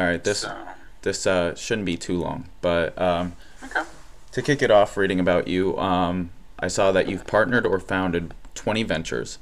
All 0.00 0.06
right, 0.06 0.24
this 0.24 0.40
So, 0.40 0.56
this 1.02 1.26
uh, 1.26 1.54
shouldn't 1.54 1.84
be 1.84 1.98
too 1.98 2.16
long, 2.18 2.46
but 2.62 2.98
um, 2.98 3.34
okay. 3.62 3.82
to 4.32 4.40
kick 4.40 4.62
it 4.62 4.70
off, 4.70 4.96
reading 4.96 5.20
about 5.20 5.46
you, 5.46 5.76
um, 5.76 6.30
I 6.58 6.68
saw 6.68 6.90
that 6.90 7.06
you've 7.06 7.26
partnered 7.26 7.66
or 7.66 7.78
founded 7.78 8.32
20 8.54 8.82
ventures, 8.84 9.36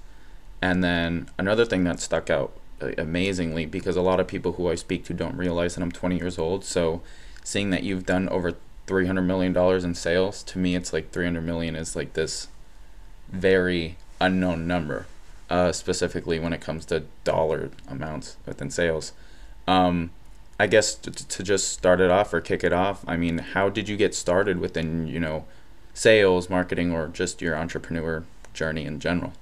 and 0.61 0.83
then 0.83 1.31
another 1.39 1.65
thing 1.65 1.85
that 1.85 2.01
stuck 2.01 2.29
out 2.29 2.55
uh, 2.83 2.91
amazingly 2.99 3.67
because 3.67 3.95
a 3.95 4.03
lot 4.03 4.19
of 4.19 4.27
people 4.27 4.55
who 4.55 4.69
I 4.69 4.75
speak 4.75 5.05
to 5.05 5.15
don't 5.15 5.37
realize 5.37 5.77
that 5.77 5.83
I'm 5.83 5.93
20 5.93 6.17
years 6.17 6.41
old. 6.41 6.65
So, 6.65 7.03
seeing 7.45 7.71
that 7.71 7.85
you've 7.85 8.05
done 8.05 8.29
over 8.29 8.55
300 8.89 9.23
million 9.23 9.53
dollars 9.53 9.85
in 9.85 9.95
sales, 9.95 10.43
to 10.43 10.59
me, 10.59 10.75
it's 10.75 10.93
like 10.93 11.13
300 11.13 11.41
million 11.41 11.77
is 11.77 11.95
like 11.95 12.15
this 12.15 12.49
very 13.29 13.97
unknown 14.21 14.67
number, 14.67 15.07
uh, 15.51 15.71
specifically 15.71 16.41
when 16.41 16.53
it 16.53 16.61
comes 16.61 16.85
to 16.87 17.05
dollar 17.23 17.71
amounts 17.87 18.39
within 18.45 18.71
sales. 18.73 19.13
Um, 19.69 20.11
I 20.59 20.67
guess 20.67 20.95
to, 20.97 21.11
to 21.11 21.43
just 21.43 21.73
start 21.73 22.01
it 22.01 22.11
off 22.11 22.35
or 22.35 22.41
kick 22.41 22.65
it 22.65 22.73
off, 22.73 23.05
I 23.07 23.17
mean, 23.17 23.39
how 23.39 23.69
did 23.69 23.89
you 23.89 23.97
get 23.97 24.15
started 24.15 24.59
within, 24.59 25.07
you 25.07 25.21
know, 25.21 25.45
sales, 25.95 26.51
marketing, 26.51 26.93
or 26.93 27.09
just 27.09 27.41
your 27.41 27.57
entrepreneur 27.57 28.25
journey 28.55 28.85
in 28.85 28.99
general? 28.99 29.33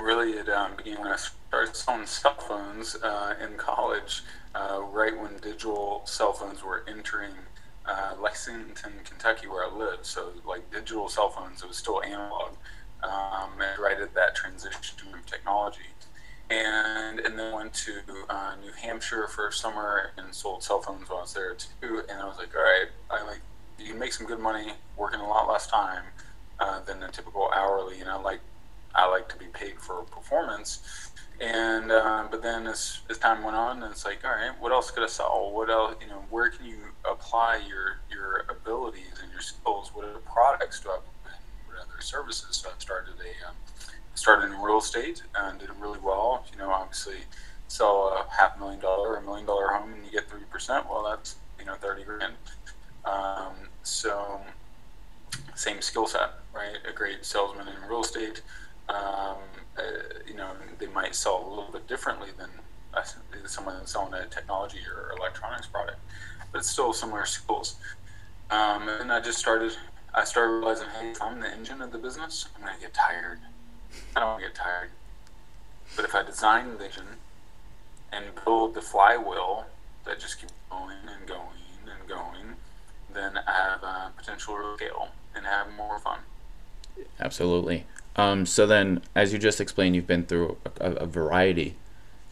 Really, 0.00 0.32
it 0.32 0.48
um, 0.48 0.76
began 0.76 1.00
when 1.00 1.12
I 1.12 1.16
started 1.16 1.76
selling 1.76 2.06
cell 2.06 2.34
phones 2.34 2.96
uh, 2.96 3.34
in 3.42 3.56
college, 3.56 4.22
uh, 4.54 4.80
right 4.90 5.18
when 5.18 5.36
digital 5.38 6.02
cell 6.06 6.32
phones 6.32 6.62
were 6.62 6.84
entering 6.88 7.32
uh, 7.84 8.14
Lexington, 8.20 8.92
Kentucky, 9.04 9.46
where 9.46 9.64
I 9.64 9.74
lived. 9.74 10.06
So, 10.06 10.32
like 10.46 10.70
digital 10.70 11.08
cell 11.08 11.28
phones, 11.28 11.62
it 11.62 11.68
was 11.68 11.76
still 11.76 12.02
analog, 12.02 12.52
um, 13.02 13.50
and 13.60 13.78
right 13.78 14.00
at 14.00 14.14
that 14.14 14.34
transition 14.34 14.80
to 14.80 15.30
technology. 15.30 15.80
And 16.50 17.20
and 17.20 17.38
then 17.38 17.54
went 17.54 17.74
to 17.74 18.00
uh, 18.30 18.54
New 18.62 18.72
Hampshire 18.72 19.28
for 19.28 19.50
summer 19.50 20.12
and 20.16 20.34
sold 20.34 20.62
cell 20.62 20.80
phones 20.80 21.08
while 21.08 21.18
I 21.18 21.22
was 21.22 21.34
there 21.34 21.54
too. 21.54 22.02
And 22.08 22.22
I 22.22 22.26
was 22.26 22.38
like, 22.38 22.54
all 22.56 22.62
right, 22.62 22.88
I 23.10 23.22
like 23.26 23.40
you 23.78 23.90
can 23.90 23.98
make 23.98 24.12
some 24.12 24.26
good 24.26 24.40
money 24.40 24.72
working 24.96 25.20
a 25.20 25.28
lot 25.28 25.46
less 25.48 25.66
time 25.66 26.04
uh, 26.58 26.80
than 26.80 27.02
a 27.02 27.10
typical 27.10 27.50
hourly. 27.54 28.00
And 28.00 28.08
I 28.08 28.16
like 28.16 28.40
I 28.94 29.08
like 29.08 29.28
to 29.28 29.36
be 29.36 29.46
paid 29.46 29.80
for 29.80 30.02
performance. 30.04 31.10
And 31.40 31.92
uh, 31.92 32.26
but 32.30 32.42
then 32.42 32.66
as, 32.66 33.00
as 33.08 33.18
time 33.18 33.44
went 33.44 33.56
on, 33.56 33.82
it's 33.84 34.04
like, 34.04 34.24
all 34.24 34.32
right, 34.32 34.50
what 34.58 34.72
else 34.72 34.90
could 34.90 35.04
I 35.04 35.06
sell? 35.06 35.52
What 35.52 35.70
else? 35.70 35.94
You 36.00 36.08
know, 36.08 36.24
where 36.30 36.50
can 36.50 36.66
you 36.66 36.78
apply 37.08 37.62
your 37.68 37.98
your 38.10 38.44
abilities 38.50 39.20
and 39.22 39.30
your 39.30 39.40
skills? 39.40 39.92
What 39.94 40.04
other 40.06 40.18
products 40.18 40.80
do 40.80 40.88
I? 40.90 40.98
What 41.66 41.76
other 41.80 42.00
services? 42.00 42.56
So 42.56 42.70
I 42.70 42.72
started 42.78 43.14
a 43.20 43.48
um, 43.48 43.54
started 44.18 44.46
in 44.46 44.60
real 44.60 44.78
estate 44.78 45.22
and 45.34 45.58
did 45.58 45.70
really 45.80 45.98
well. 46.00 46.44
You 46.52 46.58
know, 46.58 46.70
obviously 46.70 47.18
sell 47.68 48.08
a 48.08 48.34
half 48.34 48.58
million 48.58 48.80
dollar, 48.80 49.16
a 49.16 49.22
million 49.22 49.46
dollar 49.46 49.68
home, 49.68 49.92
and 49.94 50.04
you 50.04 50.10
get 50.10 50.28
three 50.28 50.44
percent. 50.50 50.88
Well, 50.88 51.04
that's 51.08 51.36
you 51.58 51.64
know 51.64 51.74
thirty 51.74 52.04
grand. 52.04 52.34
Um, 53.04 53.54
so 53.82 54.40
same 55.54 55.80
skill 55.80 56.06
set, 56.06 56.30
right? 56.52 56.76
A 56.88 56.92
great 56.92 57.24
salesman 57.24 57.68
in 57.68 57.88
real 57.88 58.02
estate. 58.02 58.42
Um, 58.88 59.36
uh, 59.76 59.82
you 60.26 60.34
know, 60.34 60.50
they 60.78 60.86
might 60.86 61.14
sell 61.14 61.44
a 61.46 61.48
little 61.48 61.70
bit 61.72 61.86
differently 61.86 62.30
than 62.36 62.48
someone 63.46 63.76
that's 63.76 63.92
selling 63.92 64.14
a 64.14 64.26
technology 64.26 64.80
or 64.92 65.16
electronics 65.18 65.66
product, 65.66 65.98
but 66.52 66.58
it's 66.58 66.70
still 66.70 66.92
similar 66.92 67.24
skills. 67.24 67.76
Um, 68.50 68.88
and 68.88 69.12
I 69.12 69.20
just 69.20 69.38
started. 69.38 69.72
I 70.14 70.24
started 70.24 70.54
realizing, 70.54 70.88
hey, 70.98 71.10
if 71.10 71.22
I'm 71.22 71.38
the 71.38 71.48
engine 71.48 71.82
of 71.82 71.92
the 71.92 71.98
business, 71.98 72.46
I'm 72.56 72.62
gonna 72.64 72.80
get 72.80 72.94
tired. 72.94 73.40
I 74.16 74.20
don't 74.20 74.40
get 74.40 74.54
tired. 74.54 74.90
But 75.96 76.04
if 76.04 76.14
I 76.14 76.22
design 76.22 76.78
the 76.78 76.86
engine 76.86 77.16
and 78.12 78.26
build 78.44 78.74
the 78.74 78.82
flywheel 78.82 79.66
that 80.04 80.20
just 80.20 80.40
keeps 80.40 80.52
going 80.70 80.96
and 81.06 81.26
going 81.26 81.40
and 81.86 82.08
going, 82.08 82.56
then 83.12 83.38
I 83.46 83.52
have 83.52 83.80
uh, 83.82 84.08
potential 84.10 84.56
to 84.56 84.76
scale 84.76 85.08
and 85.34 85.46
have 85.46 85.72
more 85.76 85.98
fun. 85.98 86.20
Absolutely. 87.20 87.84
Um, 88.16 88.46
so 88.46 88.66
then, 88.66 89.02
as 89.14 89.32
you 89.32 89.38
just 89.38 89.60
explained, 89.60 89.94
you've 89.94 90.06
been 90.06 90.26
through 90.26 90.56
a, 90.80 90.92
a 90.92 91.06
variety 91.06 91.76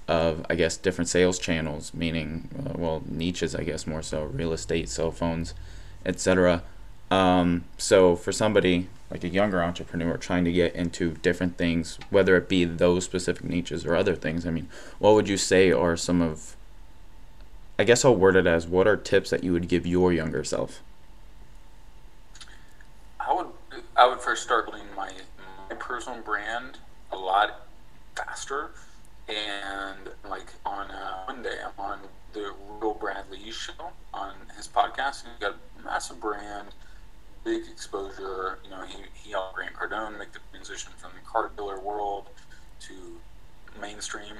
of, 0.08 0.44
I 0.50 0.54
guess, 0.54 0.76
different 0.76 1.08
sales 1.08 1.38
channels, 1.38 1.94
meaning, 1.94 2.48
uh, 2.58 2.72
well, 2.76 3.02
niches, 3.06 3.54
I 3.54 3.62
guess, 3.62 3.86
more 3.86 4.02
so 4.02 4.24
real 4.24 4.52
estate, 4.52 4.88
cell 4.88 5.10
phones, 5.10 5.54
etc. 6.04 6.62
Um, 7.10 7.64
so 7.78 8.16
for 8.16 8.32
somebody 8.32 8.88
like 9.10 9.22
a 9.22 9.28
younger 9.28 9.62
entrepreneur 9.62 10.16
trying 10.16 10.44
to 10.44 10.52
get 10.52 10.74
into 10.74 11.12
different 11.12 11.56
things, 11.56 11.98
whether 12.10 12.36
it 12.36 12.48
be 12.48 12.64
those 12.64 13.04
specific 13.04 13.44
niches 13.44 13.86
or 13.86 13.94
other 13.94 14.16
things, 14.16 14.46
I 14.46 14.50
mean, 14.50 14.68
what 14.98 15.14
would 15.14 15.28
you 15.28 15.36
say 15.36 15.70
are 15.70 15.96
some 15.96 16.20
of, 16.20 16.56
I 17.78 17.84
guess 17.84 18.04
I'll 18.04 18.16
word 18.16 18.34
it 18.36 18.46
as, 18.46 18.66
what 18.66 18.88
are 18.88 18.96
tips 18.96 19.30
that 19.30 19.44
you 19.44 19.52
would 19.52 19.68
give 19.68 19.86
your 19.86 20.12
younger 20.12 20.42
self? 20.42 20.82
I 23.20 23.32
would 23.32 23.46
I 23.96 24.06
would 24.06 24.20
first 24.20 24.44
start 24.44 24.66
building 24.66 24.86
my 24.96 25.10
my 25.68 25.76
personal 25.76 26.20
brand 26.20 26.78
a 27.10 27.16
lot 27.16 27.66
faster, 28.14 28.70
and 29.28 30.10
like 30.28 30.46
on 30.64 30.90
uh, 30.90 31.24
Monday 31.26 31.58
I'm 31.64 31.84
on 31.84 31.98
the 32.32 32.52
Real 32.80 32.94
Bradley 32.94 33.50
show 33.50 33.72
on 34.14 34.34
his 34.56 34.68
podcast. 34.68 35.24
He's 35.24 35.40
got 35.40 35.56
a 35.80 35.84
massive 35.84 36.20
brand, 36.20 36.68
big 37.46 37.62
exposure. 37.70 38.58
You 38.64 38.70
know, 38.70 38.82
he 38.84 38.96
he 39.14 39.30
helped 39.30 39.54
Grant 39.54 39.74
Cardone 39.74 40.18
make 40.18 40.32
the 40.32 40.40
transition 40.50 40.92
from 40.98 41.12
the 41.14 41.20
car 41.26 41.50
dealer 41.56 41.80
world 41.80 42.26
to 42.80 42.94
mainstream. 43.80 44.34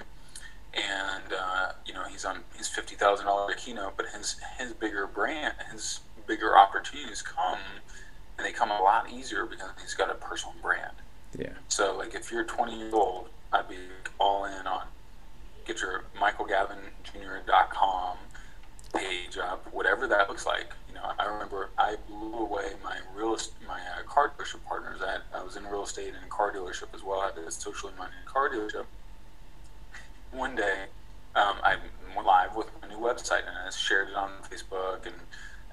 And 0.75 1.33
uh, 1.33 1.73
you 1.87 1.95
know 1.95 2.05
he's 2.05 2.25
on 2.27 2.41
his 2.59 2.69
fifty 2.69 2.97
thousand 2.97 3.27
dollar 3.27 3.55
keynote, 3.55 3.97
but 3.97 4.07
his 4.15 4.37
his 4.59 4.73
bigger 4.73 5.07
brand, 5.07 5.55
his 5.73 6.01
bigger 6.27 6.59
opportunities 6.59 7.23
come 7.23 7.61
and 8.37 8.47
they 8.47 8.53
come 8.53 8.71
a 8.71 8.81
lot 8.83 9.11
easier 9.11 9.47
because 9.47 9.71
he's 9.81 9.95
got 9.95 10.11
a 10.11 10.15
personal 10.15 10.55
brand. 10.61 10.93
Yeah. 11.39 11.53
So, 11.69 11.97
like, 11.97 12.15
if 12.15 12.31
you're 12.31 12.45
20 12.45 12.79
years 12.79 12.93
old, 12.93 13.29
I'd 13.53 13.69
be 13.69 13.77
all 14.19 14.45
in 14.45 14.67
on 14.67 14.83
get 15.65 15.81
your 15.81 16.05
michaelgavinjr.com 16.21 18.19
page 18.99 19.39
up, 19.39 19.67
whatever 19.73 20.07
that 20.07 20.29
looks 20.29 20.47
like. 20.47 20.73
You 20.89 20.95
know, 20.95 21.13
I 21.19 21.25
remember 21.27 21.71
I 21.79 21.97
blew 22.09 22.35
away 22.35 22.73
my 22.83 22.99
real 23.15 23.37
my 23.67 23.81
uh, 23.81 24.03
car 24.07 24.33
dealership 24.37 24.65
partners. 24.65 25.01
That 25.01 25.23
I 25.35 25.43
was 25.43 25.57
in 25.57 25.65
real 25.65 25.85
estate 25.85 26.15
and 26.21 26.31
car 26.31 26.53
dealership 26.53 26.95
as 26.95 27.03
well. 27.03 27.21
I 27.21 27.27
had 27.27 27.39
a 27.39 27.51
socially 27.51 27.93
minded 27.99 28.25
car 28.27 28.51
dealership. 28.51 28.85
One 30.33 30.55
day, 30.55 30.87
um, 31.35 31.57
I 31.63 31.77
went 32.15 32.27
live 32.27 32.57
with 32.57 32.69
my 32.83 32.89
new 32.89 32.99
website 32.99 33.47
and 33.47 33.57
I 33.67 33.71
shared 33.71 34.09
it 34.09 34.15
on 34.15 34.31
Facebook 34.51 35.07
and 35.07 35.15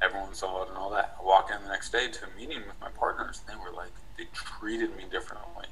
everyone 0.02 0.34
saw 0.34 0.64
it 0.64 0.70
and 0.70 0.78
all 0.78 0.90
that. 0.92 1.16
I 1.20 1.24
walk 1.24 1.50
in 1.56 1.62
the 1.64 1.70
next 1.70 1.92
day 1.92 2.10
to 2.10 2.26
a 2.26 2.40
meeting 2.40 2.62
with 2.68 2.80
my 2.82 2.90
partners. 2.90 3.42
And 3.48 3.58
they 3.58 3.64
were 3.64 3.76
like, 3.76 3.92
they 4.18 4.26
treated 4.34 4.96
me 4.96 5.06
differently. 5.10 5.68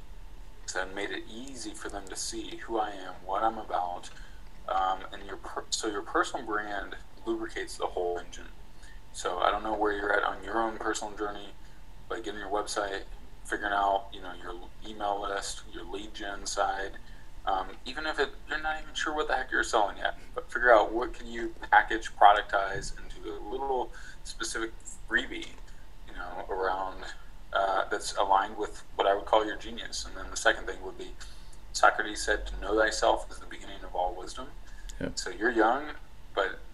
So 0.65 0.81
it 0.81 0.95
made 0.95 1.11
it 1.11 1.23
easy 1.29 1.73
for 1.73 1.89
them 1.89 2.07
to 2.07 2.15
see 2.15 2.57
who 2.63 2.79
I 2.79 2.89
am, 2.91 3.13
what 3.25 3.43
I'm 3.43 3.57
about, 3.57 4.09
um, 4.69 4.99
and 5.11 5.25
your 5.25 5.37
per- 5.37 5.65
so 5.69 5.87
your 5.87 6.01
personal 6.01 6.45
brand 6.45 6.95
lubricates 7.25 7.77
the 7.77 7.87
whole 7.87 8.19
engine. 8.19 8.47
So 9.13 9.39
I 9.39 9.51
don't 9.51 9.63
know 9.63 9.75
where 9.75 9.91
you're 9.91 10.13
at 10.13 10.23
on 10.23 10.43
your 10.43 10.61
own 10.61 10.77
personal 10.77 11.13
journey, 11.15 11.49
but 12.07 12.23
getting 12.23 12.39
your 12.39 12.49
website, 12.49 13.01
figuring 13.45 13.73
out 13.73 14.05
you 14.13 14.21
know 14.21 14.31
your 14.41 14.55
email 14.87 15.21
list, 15.21 15.61
your 15.73 15.83
lead 15.85 16.13
gen 16.13 16.45
side. 16.45 16.91
Um, 17.45 17.67
even 17.85 18.05
if 18.05 18.19
it, 18.19 18.29
you're 18.47 18.61
not 18.61 18.81
even 18.81 18.93
sure 18.93 19.15
what 19.15 19.27
the 19.27 19.35
heck 19.35 19.51
you're 19.51 19.63
selling 19.63 19.97
yet, 19.97 20.17
but 20.35 20.51
figure 20.51 20.71
out 20.73 20.93
what 20.93 21.13
can 21.13 21.25
you 21.27 21.53
package, 21.71 22.11
productize 22.15 22.93
into 22.97 23.31
a 23.31 23.41
little 23.49 23.91
specific 24.23 24.71
freebie, 25.09 25.47
you 26.07 26.13
know, 26.15 26.45
around 26.49 27.03
uh, 27.53 27.85
that's 27.89 28.15
aligned 28.17 28.55
with 28.57 28.83
what 28.95 29.07
I 29.07 29.15
would 29.15 29.25
call 29.25 29.45
your 29.45 29.57
genius. 29.57 30.05
And 30.05 30.15
then 30.15 30.29
the 30.29 30.37
second 30.37 30.67
thing 30.67 30.81
would 30.83 30.97
be 30.97 31.11
Socrates 31.73 32.21
said, 32.21 32.45
"To 32.47 32.61
know 32.61 32.79
thyself 32.79 33.29
is 33.31 33.39
the 33.39 33.45
beginning 33.45 33.83
of 33.83 33.95
all 33.95 34.13
wisdom." 34.13 34.47
Yep. 34.99 35.11
So 35.15 35.29
you're 35.31 35.51
young, 35.51 35.83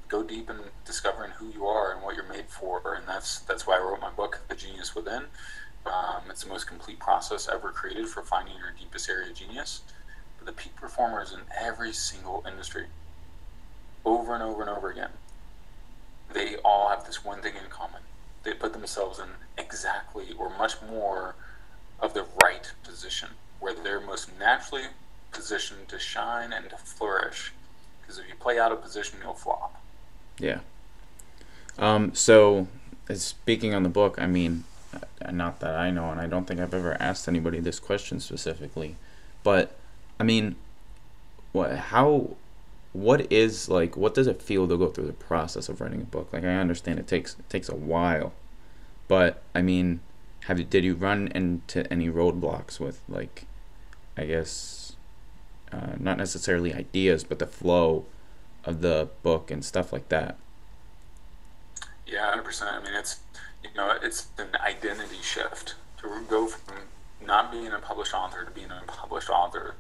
go 0.07 0.24
deep 0.24 0.50
in 0.50 0.57
discovering 0.86 1.31
who 1.31 1.50
you 1.50 1.65
are 1.65 1.92
and 1.94 2.01
what 2.01 2.15
you're 2.15 2.27
made 2.27 2.48
for. 2.48 2.95
And 2.95 3.07
that's 3.07 3.39
that's 3.39 3.68
why 3.68 3.77
I 3.77 3.81
wrote 3.81 4.01
my 4.01 4.12
book, 4.12 4.42
The 4.48 4.56
Genius 4.56 4.95
Within. 4.95 5.24
Um, 5.86 6.24
it's 6.30 6.44
the 6.44 6.50
most 6.50 6.68
complete 6.68 7.00
process 7.00 7.48
ever 7.48 7.71
created 7.71 8.07
for 8.07 8.21
finding 8.21 8.56
your 8.57 8.74
deepest 8.77 9.09
area 9.09 9.30
of 9.30 9.36
genius. 9.36 9.81
But 10.38 10.45
the 10.45 10.51
peak 10.51 10.75
performers 10.75 11.31
in 11.31 11.39
every 11.57 11.94
single 11.94 12.44
industry, 12.48 12.88
over 14.06 14.33
and 14.33 14.44
over 14.44 14.62
and 14.62 14.69
over 14.69 14.89
again, 14.89 15.12
they 16.33 16.57
all 16.57 16.89
have 16.89 17.06
this 17.06 17.24
one 17.24 17.42
thing 17.42 17.56
in 17.56 17.69
common. 17.69 18.01
They 18.44 18.53
put 18.53 18.74
themselves 18.74 19.19
in 19.19 19.27
exactly 19.57 20.33
or 20.38 20.50
much 20.50 20.74
more 20.89 21.36
of 22.00 22.13
the 22.13 22.25
right 22.44 22.71
position, 22.83 23.30
where 23.60 23.74
they're 23.74 24.00
most 24.00 24.30
naturally 24.38 24.83
positioned 25.31 25.88
to 25.89 26.00
shine 26.00 26.53
and 26.53 26.69
to 26.69 26.77
flourish. 26.77 27.51
Because 28.01 28.19
if 28.19 28.27
you 28.27 28.36
play 28.36 28.60
out 28.60 28.71
of 28.71 28.81
position, 28.81 29.19
you'll 29.21 29.33
flop. 29.33 29.81
Yeah. 30.39 30.60
Um, 31.78 32.13
so, 32.13 32.68
speaking 33.13 33.74
on 33.74 33.84
the 33.84 33.89
book, 33.89 34.16
I 34.18 34.28
mean, 34.28 34.63
uh, 34.94 35.31
not 35.31 35.60
that 35.60 35.75
I 35.75 35.92
know, 35.92 36.10
and 36.12 36.19
I 36.19 36.28
don't 36.28 36.45
think 36.45 36.60
I've 36.60 36.74
ever 36.74 36.98
asked 37.00 37.28
anybody 37.28 37.60
this 37.60 37.80
question 37.80 38.19
specifically, 38.19 38.95
but 39.44 39.75
I 40.19 40.24
mean, 40.24 40.56
what? 41.51 41.75
How 41.75 42.36
what 42.94 43.31
is 43.31 43.69
like 43.69 43.95
what 43.95 44.16
does 44.16 44.25
it 44.25 44.42
feel 44.42 44.68
to 44.68 44.75
go 44.75 44.88
through 44.88 45.06
the 45.06 45.13
process 45.13 45.69
of 45.69 45.80
writing 45.81 46.01
a 46.01 46.06
book? 46.06 46.30
Like 46.34 46.44
I 46.44 46.56
understand 46.56 47.00
it 47.00 47.07
takes 47.07 47.36
it 47.38 47.50
takes 47.50 47.69
a 47.69 47.75
while, 47.75 48.34
but 49.07 49.44
I 49.54 49.62
mean, 49.62 50.00
have 50.45 50.60
you 50.60 50.66
did 50.66 50.84
you 50.84 50.95
run 50.95 51.28
into 51.30 51.92
any 51.92 52.10
roadblocks 52.10 52.80
with 52.80 53.01
like, 53.07 53.45
I 54.18 54.25
guess, 54.25 54.95
uh, 55.72 55.94
not 56.00 56.18
necessarily 56.18 56.74
ideas, 56.74 57.24
but 57.24 57.39
the 57.39 57.45
flow 57.45 58.06
of 58.68 58.81
the 58.81 59.10
book 59.24 59.50
and 59.50 59.64
stuff 59.64 59.92
like 59.94 60.10
that? 60.10 60.38
Yeah, 62.06 62.30
hundred 62.30 62.44
percent. 62.44 62.75
I 62.75 62.84
mean, 62.84 62.94
it's 62.94 63.19
you 63.64 63.69
know, 63.75 63.98
it's 64.02 64.28
an 64.38 64.50
identity 64.64 65.22
shift 65.22 65.75
to 66.02 66.22
go 66.30 66.48
from 66.48 66.75
not 67.25 67.52
being 67.52 67.72
a 67.72 67.80
published 67.80 68.14
author 68.14 68.46
to 68.46 68.52
being 68.52 68.72
a 68.72 68.84
published 68.88 69.30
author 69.30 69.75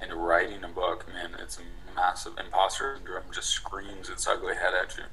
and 0.00 0.12
writing 0.12 0.62
a 0.64 0.68
book. 0.68 1.06
Man, 1.12 1.30
it's 1.40 1.58
a 1.58 1.62
massive 1.94 2.34
imposter 2.38 2.96
syndrome. 2.96 3.24
Just 3.32 3.50
screams 3.50 4.10
its 4.10 4.26
ugly 4.26 4.54
head 4.54 4.74
at 4.74 4.96
you, 4.96 5.04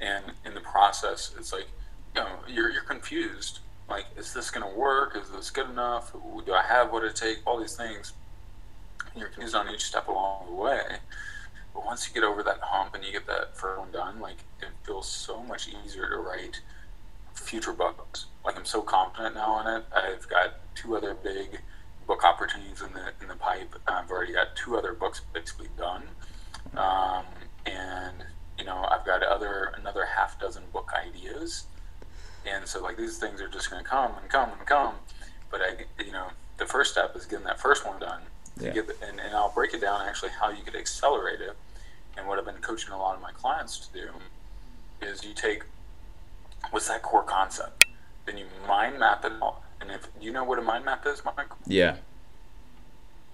and 0.00 0.24
in 0.44 0.54
the 0.54 0.60
process, 0.60 1.34
it's 1.38 1.52
like 1.52 1.68
you 2.14 2.20
know, 2.20 2.28
you're 2.48 2.70
you're 2.70 2.82
confused. 2.82 3.60
Like, 3.88 4.06
is 4.16 4.34
this 4.34 4.50
going 4.50 4.68
to 4.68 4.78
work? 4.78 5.16
Is 5.16 5.30
this 5.30 5.50
good 5.50 5.70
enough? 5.70 6.12
Do 6.44 6.52
I 6.52 6.62
have 6.62 6.90
what 6.90 7.04
it 7.04 7.14
takes? 7.14 7.40
All 7.46 7.58
these 7.60 7.76
things. 7.76 8.14
And 9.12 9.20
You're 9.20 9.28
confused 9.28 9.54
on 9.54 9.72
each 9.72 9.84
step 9.84 10.08
along 10.08 10.46
the 10.46 10.54
way. 10.54 10.82
But 11.76 11.84
once 11.84 12.08
you 12.08 12.14
get 12.14 12.26
over 12.26 12.42
that 12.42 12.60
hump 12.62 12.94
and 12.94 13.04
you 13.04 13.12
get 13.12 13.26
that 13.26 13.54
first 13.54 13.78
one 13.78 13.90
done, 13.92 14.18
like 14.18 14.38
it 14.62 14.68
feels 14.82 15.06
so 15.06 15.42
much 15.42 15.68
easier 15.68 16.08
to 16.08 16.16
write 16.16 16.62
future 17.34 17.74
books. 17.74 18.26
Like 18.46 18.56
I'm 18.56 18.64
so 18.64 18.80
confident 18.80 19.34
now 19.34 19.52
on 19.52 19.66
it. 19.66 19.84
I've 19.94 20.26
got 20.26 20.54
two 20.74 20.96
other 20.96 21.12
big 21.12 21.60
book 22.06 22.24
opportunities 22.24 22.80
in 22.80 22.94
the 22.94 23.12
in 23.20 23.28
the 23.28 23.34
pipe. 23.34 23.74
I've 23.86 24.10
already 24.10 24.32
got 24.32 24.56
two 24.56 24.78
other 24.78 24.94
books 24.94 25.20
basically 25.34 25.68
done, 25.76 26.04
um, 26.78 27.26
and 27.66 28.24
you 28.58 28.64
know 28.64 28.86
I've 28.90 29.04
got 29.04 29.22
other 29.22 29.74
another 29.76 30.06
half 30.06 30.40
dozen 30.40 30.62
book 30.72 30.90
ideas, 30.94 31.64
and 32.46 32.66
so 32.66 32.82
like 32.82 32.96
these 32.96 33.18
things 33.18 33.42
are 33.42 33.48
just 33.48 33.70
going 33.70 33.84
to 33.84 33.88
come 33.88 34.12
and 34.18 34.30
come 34.30 34.50
and 34.50 34.66
come. 34.66 34.94
But 35.50 35.60
I, 35.60 36.02
you 36.02 36.12
know, 36.12 36.28
the 36.56 36.64
first 36.64 36.92
step 36.92 37.14
is 37.16 37.26
getting 37.26 37.44
that 37.44 37.60
first 37.60 37.86
one 37.86 38.00
done. 38.00 38.22
Yeah. 38.58 38.72
The, 38.72 38.96
and, 39.06 39.20
and 39.20 39.34
I'll 39.34 39.52
break 39.52 39.74
it 39.74 39.82
down 39.82 40.00
actually 40.00 40.30
how 40.30 40.48
you 40.48 40.62
could 40.64 40.74
accelerate 40.74 41.42
it 41.42 41.54
and 42.16 42.26
what 42.26 42.38
I've 42.38 42.44
been 42.44 42.56
coaching 42.56 42.92
a 42.92 42.98
lot 42.98 43.14
of 43.14 43.22
my 43.22 43.32
clients 43.32 43.78
to 43.86 43.92
do 43.92 44.08
is 45.02 45.24
you 45.24 45.34
take 45.34 45.62
what's 46.70 46.88
that 46.88 47.02
core 47.02 47.22
concept, 47.22 47.86
then 48.24 48.38
you 48.38 48.46
mind 48.66 48.98
map 48.98 49.24
it 49.24 49.32
all. 49.40 49.62
And 49.80 49.90
if 49.90 50.08
you 50.20 50.32
know 50.32 50.44
what 50.44 50.58
a 50.58 50.62
mind 50.62 50.84
map 50.84 51.06
is, 51.06 51.22
Mike? 51.24 51.48
Yeah. 51.66 51.96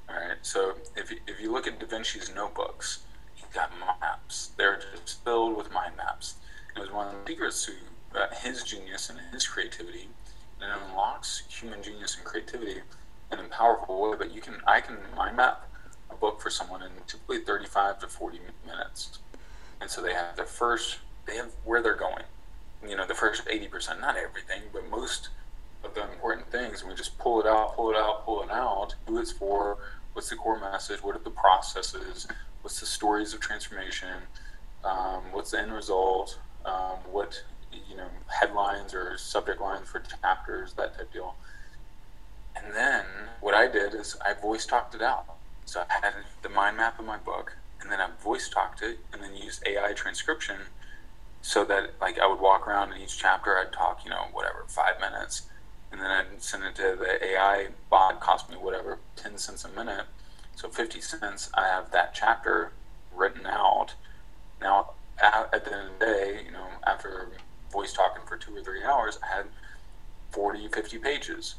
All 0.08 0.16
right. 0.16 0.38
So 0.42 0.74
if 0.96 1.10
you, 1.10 1.18
if 1.26 1.40
you 1.40 1.52
look 1.52 1.66
at 1.66 1.78
Da 1.78 1.86
Vinci's 1.86 2.34
notebooks, 2.34 3.04
he 3.34 3.44
got 3.54 3.70
maps. 3.78 4.50
They're 4.56 4.80
just 4.80 5.24
filled 5.24 5.56
with 5.56 5.72
mind 5.72 5.96
maps. 5.96 6.34
It 6.76 6.80
was 6.80 6.90
one 6.90 7.08
of 7.08 7.12
the 7.24 7.32
secrets 7.32 7.66
to 7.66 7.72
uh, 8.18 8.26
his 8.34 8.64
genius 8.64 9.08
and 9.10 9.18
his 9.32 9.46
creativity, 9.46 10.08
and 10.60 10.70
it 10.70 10.78
unlocks 10.88 11.44
human 11.48 11.82
genius 11.82 12.16
and 12.16 12.24
creativity 12.24 12.80
in 13.30 13.38
a 13.38 13.44
powerful 13.44 14.00
way. 14.00 14.16
But 14.18 14.34
you 14.34 14.40
can, 14.40 14.54
I 14.66 14.80
can 14.80 14.96
mind 15.16 15.36
map 15.36 15.68
a 16.12 16.16
book 16.16 16.40
for 16.40 16.50
someone 16.50 16.82
in 16.82 16.90
typically 17.06 17.40
35 17.40 18.00
to 18.00 18.08
40 18.08 18.38
minutes. 18.66 19.18
And 19.80 19.90
so 19.90 20.00
they 20.02 20.12
have 20.12 20.36
the 20.36 20.44
first, 20.44 20.98
they 21.26 21.36
have 21.36 21.50
where 21.64 21.82
they're 21.82 21.94
going. 21.94 22.24
You 22.86 22.96
know, 22.96 23.06
the 23.06 23.14
first 23.14 23.46
80%, 23.46 24.00
not 24.00 24.16
everything, 24.16 24.62
but 24.72 24.88
most 24.90 25.28
of 25.84 25.94
the 25.94 26.02
important 26.02 26.50
things. 26.50 26.80
And 26.80 26.90
we 26.90 26.96
just 26.96 27.18
pull 27.18 27.40
it 27.40 27.46
out, 27.46 27.74
pull 27.74 27.90
it 27.90 27.96
out, 27.96 28.24
pull 28.24 28.42
it 28.42 28.50
out, 28.50 28.94
who 29.06 29.18
it's 29.18 29.32
for, 29.32 29.78
what's 30.12 30.30
the 30.30 30.36
core 30.36 30.60
message, 30.60 31.02
what 31.02 31.16
are 31.16 31.22
the 31.22 31.30
processes, 31.30 32.26
what's 32.62 32.80
the 32.80 32.86
stories 32.86 33.34
of 33.34 33.40
transformation, 33.40 34.22
um, 34.84 35.22
what's 35.32 35.52
the 35.52 35.60
end 35.60 35.72
result, 35.72 36.38
um, 36.64 36.98
what, 37.10 37.42
you 37.88 37.96
know, 37.96 38.08
headlines 38.28 38.94
or 38.94 39.16
subject 39.16 39.60
lines 39.60 39.88
for 39.88 40.00
chapters, 40.22 40.74
that 40.74 40.96
type 40.96 41.12
deal. 41.12 41.34
And 42.56 42.72
then 42.74 43.04
what 43.40 43.54
I 43.54 43.66
did 43.66 43.94
is 43.94 44.16
I 44.24 44.34
voice 44.34 44.66
talked 44.66 44.94
it 44.94 45.02
out. 45.02 45.24
So 45.64 45.84
I 45.88 46.04
had 46.04 46.14
the 46.42 46.48
mind 46.48 46.76
map 46.76 46.98
in 46.98 47.06
my 47.06 47.16
book, 47.18 47.56
and 47.80 47.90
then 47.90 48.00
I 48.00 48.08
voice 48.22 48.48
talked 48.48 48.82
it, 48.82 48.98
and 49.12 49.22
then 49.22 49.34
used 49.36 49.66
AI 49.66 49.92
transcription 49.92 50.56
so 51.40 51.64
that 51.64 51.90
like 52.00 52.18
I 52.18 52.26
would 52.26 52.40
walk 52.40 52.68
around 52.68 52.92
in 52.92 53.00
each 53.00 53.18
chapter, 53.18 53.58
I'd 53.58 53.72
talk, 53.72 54.04
you 54.04 54.10
know, 54.10 54.26
whatever, 54.32 54.64
five 54.68 55.00
minutes, 55.00 55.42
and 55.90 56.00
then 56.00 56.10
I'd 56.10 56.42
send 56.42 56.64
it 56.64 56.76
to 56.76 56.96
the 56.98 57.24
AI 57.24 57.68
bot. 57.90 58.20
Cost 58.20 58.48
me 58.48 58.56
whatever, 58.56 58.98
ten 59.16 59.36
cents 59.38 59.64
a 59.64 59.68
minute, 59.68 60.06
so 60.54 60.68
fifty 60.68 61.00
cents. 61.00 61.50
I 61.54 61.66
have 61.66 61.90
that 61.90 62.14
chapter 62.14 62.72
written 63.14 63.46
out. 63.46 63.94
Now, 64.60 64.90
at 65.20 65.64
the 65.64 65.72
end 65.72 65.88
of 65.88 65.98
the 65.98 66.06
day, 66.06 66.42
you 66.44 66.52
know, 66.52 66.66
after 66.86 67.28
voice 67.72 67.92
talking 67.92 68.22
for 68.26 68.36
two 68.36 68.56
or 68.56 68.62
three 68.62 68.84
hours, 68.84 69.18
I 69.22 69.36
had 69.36 69.46
40, 70.30 70.68
50 70.68 70.98
pages 70.98 71.56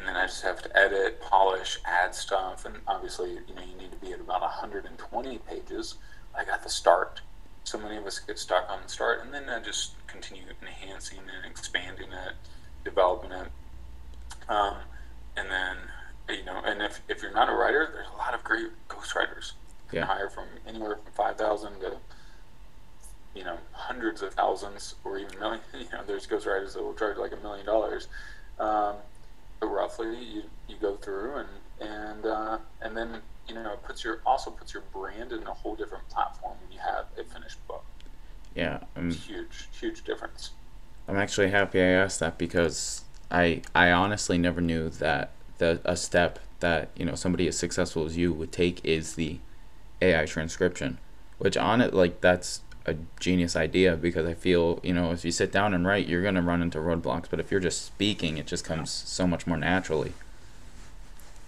and 0.00 0.08
then 0.08 0.16
I 0.16 0.24
just 0.26 0.42
have 0.42 0.62
to 0.62 0.76
edit, 0.76 1.20
polish, 1.20 1.78
add 1.84 2.14
stuff, 2.14 2.64
and 2.64 2.76
obviously, 2.88 3.32
you 3.32 3.54
know, 3.54 3.60
you 3.60 3.76
need 3.78 3.92
to 3.92 3.98
be 3.98 4.12
at 4.12 4.20
about 4.20 4.40
120 4.40 5.38
pages. 5.38 5.96
I 6.34 6.44
got 6.44 6.62
the 6.62 6.70
start. 6.70 7.20
So 7.64 7.78
many 7.78 7.98
of 7.98 8.06
us 8.06 8.18
get 8.18 8.38
stuck 8.38 8.70
on 8.70 8.80
the 8.82 8.88
start, 8.88 9.22
and 9.22 9.32
then 9.32 9.50
I 9.50 9.60
just 9.60 9.92
continue 10.06 10.44
enhancing 10.62 11.18
and 11.18 11.50
expanding 11.50 12.08
it, 12.08 12.32
developing 12.82 13.30
it, 13.32 13.48
um, 14.48 14.76
and 15.36 15.50
then 15.50 15.76
you 16.30 16.44
know, 16.44 16.62
and 16.64 16.80
if, 16.80 17.02
if 17.08 17.22
you're 17.22 17.34
not 17.34 17.50
a 17.50 17.52
writer, 17.52 17.90
there's 17.92 18.08
a 18.14 18.16
lot 18.16 18.32
of 18.32 18.42
great 18.42 18.68
ghostwriters. 18.88 19.52
You 19.92 19.98
yeah. 19.98 20.06
can 20.06 20.16
hire 20.16 20.30
from 20.30 20.46
anywhere 20.66 20.96
from 20.96 21.12
five 21.12 21.36
thousand 21.36 21.78
to 21.80 21.98
you 23.34 23.44
know 23.44 23.58
hundreds 23.72 24.22
of 24.22 24.32
thousands, 24.32 24.94
or 25.04 25.18
even 25.18 25.38
million. 25.38 25.60
You 25.74 25.86
know, 25.92 26.04
there's 26.06 26.26
ghostwriters 26.26 26.72
that 26.72 26.82
will 26.82 26.94
charge 26.94 27.18
like 27.18 27.32
a 27.32 27.36
million 27.36 27.66
dollars. 27.66 28.08
Um, 28.58 28.94
roughly 29.68 30.16
you, 30.22 30.42
you 30.68 30.76
go 30.80 30.96
through 30.96 31.36
and 31.36 31.48
and 31.80 32.26
uh, 32.26 32.58
and 32.82 32.96
then 32.96 33.20
you 33.48 33.54
know 33.54 33.72
it 33.72 33.82
puts 33.82 34.04
your 34.04 34.20
also 34.26 34.50
puts 34.50 34.72
your 34.74 34.82
brand 34.92 35.32
in 35.32 35.42
a 35.44 35.54
whole 35.54 35.74
different 35.74 36.08
platform 36.08 36.56
when 36.62 36.72
you 36.72 36.78
have 36.78 37.06
a 37.18 37.24
finished 37.24 37.66
book. 37.66 37.84
Yeah, 38.54 38.80
um, 38.96 39.10
huge 39.10 39.68
huge 39.78 40.04
difference. 40.04 40.50
I'm 41.08 41.16
actually 41.16 41.50
happy 41.50 41.80
I 41.80 41.86
asked 41.86 42.20
that 42.20 42.38
because 42.38 43.04
I 43.30 43.62
I 43.74 43.90
honestly 43.90 44.38
never 44.38 44.60
knew 44.60 44.88
that 44.90 45.32
the 45.58 45.80
a 45.84 45.96
step 45.96 46.38
that 46.60 46.90
you 46.96 47.04
know 47.04 47.14
somebody 47.14 47.48
as 47.48 47.58
successful 47.58 48.04
as 48.04 48.16
you 48.16 48.32
would 48.32 48.52
take 48.52 48.84
is 48.84 49.14
the 49.14 49.38
AI 50.02 50.26
transcription, 50.26 50.98
which 51.38 51.56
on 51.56 51.80
it 51.80 51.94
like 51.94 52.20
that's 52.20 52.62
a 52.90 52.96
genius 53.18 53.56
idea 53.56 53.96
because 53.96 54.26
I 54.26 54.34
feel, 54.34 54.80
you 54.82 54.92
know, 54.92 55.12
if 55.12 55.24
you 55.24 55.32
sit 55.32 55.50
down 55.50 55.72
and 55.72 55.86
write, 55.86 56.06
you're 56.06 56.22
going 56.22 56.34
to 56.34 56.42
run 56.42 56.60
into 56.60 56.78
roadblocks. 56.78 57.26
But 57.30 57.40
if 57.40 57.50
you're 57.50 57.60
just 57.60 57.84
speaking, 57.84 58.36
it 58.36 58.46
just 58.46 58.64
comes 58.64 58.90
so 58.90 59.26
much 59.26 59.46
more 59.46 59.56
naturally. 59.56 60.12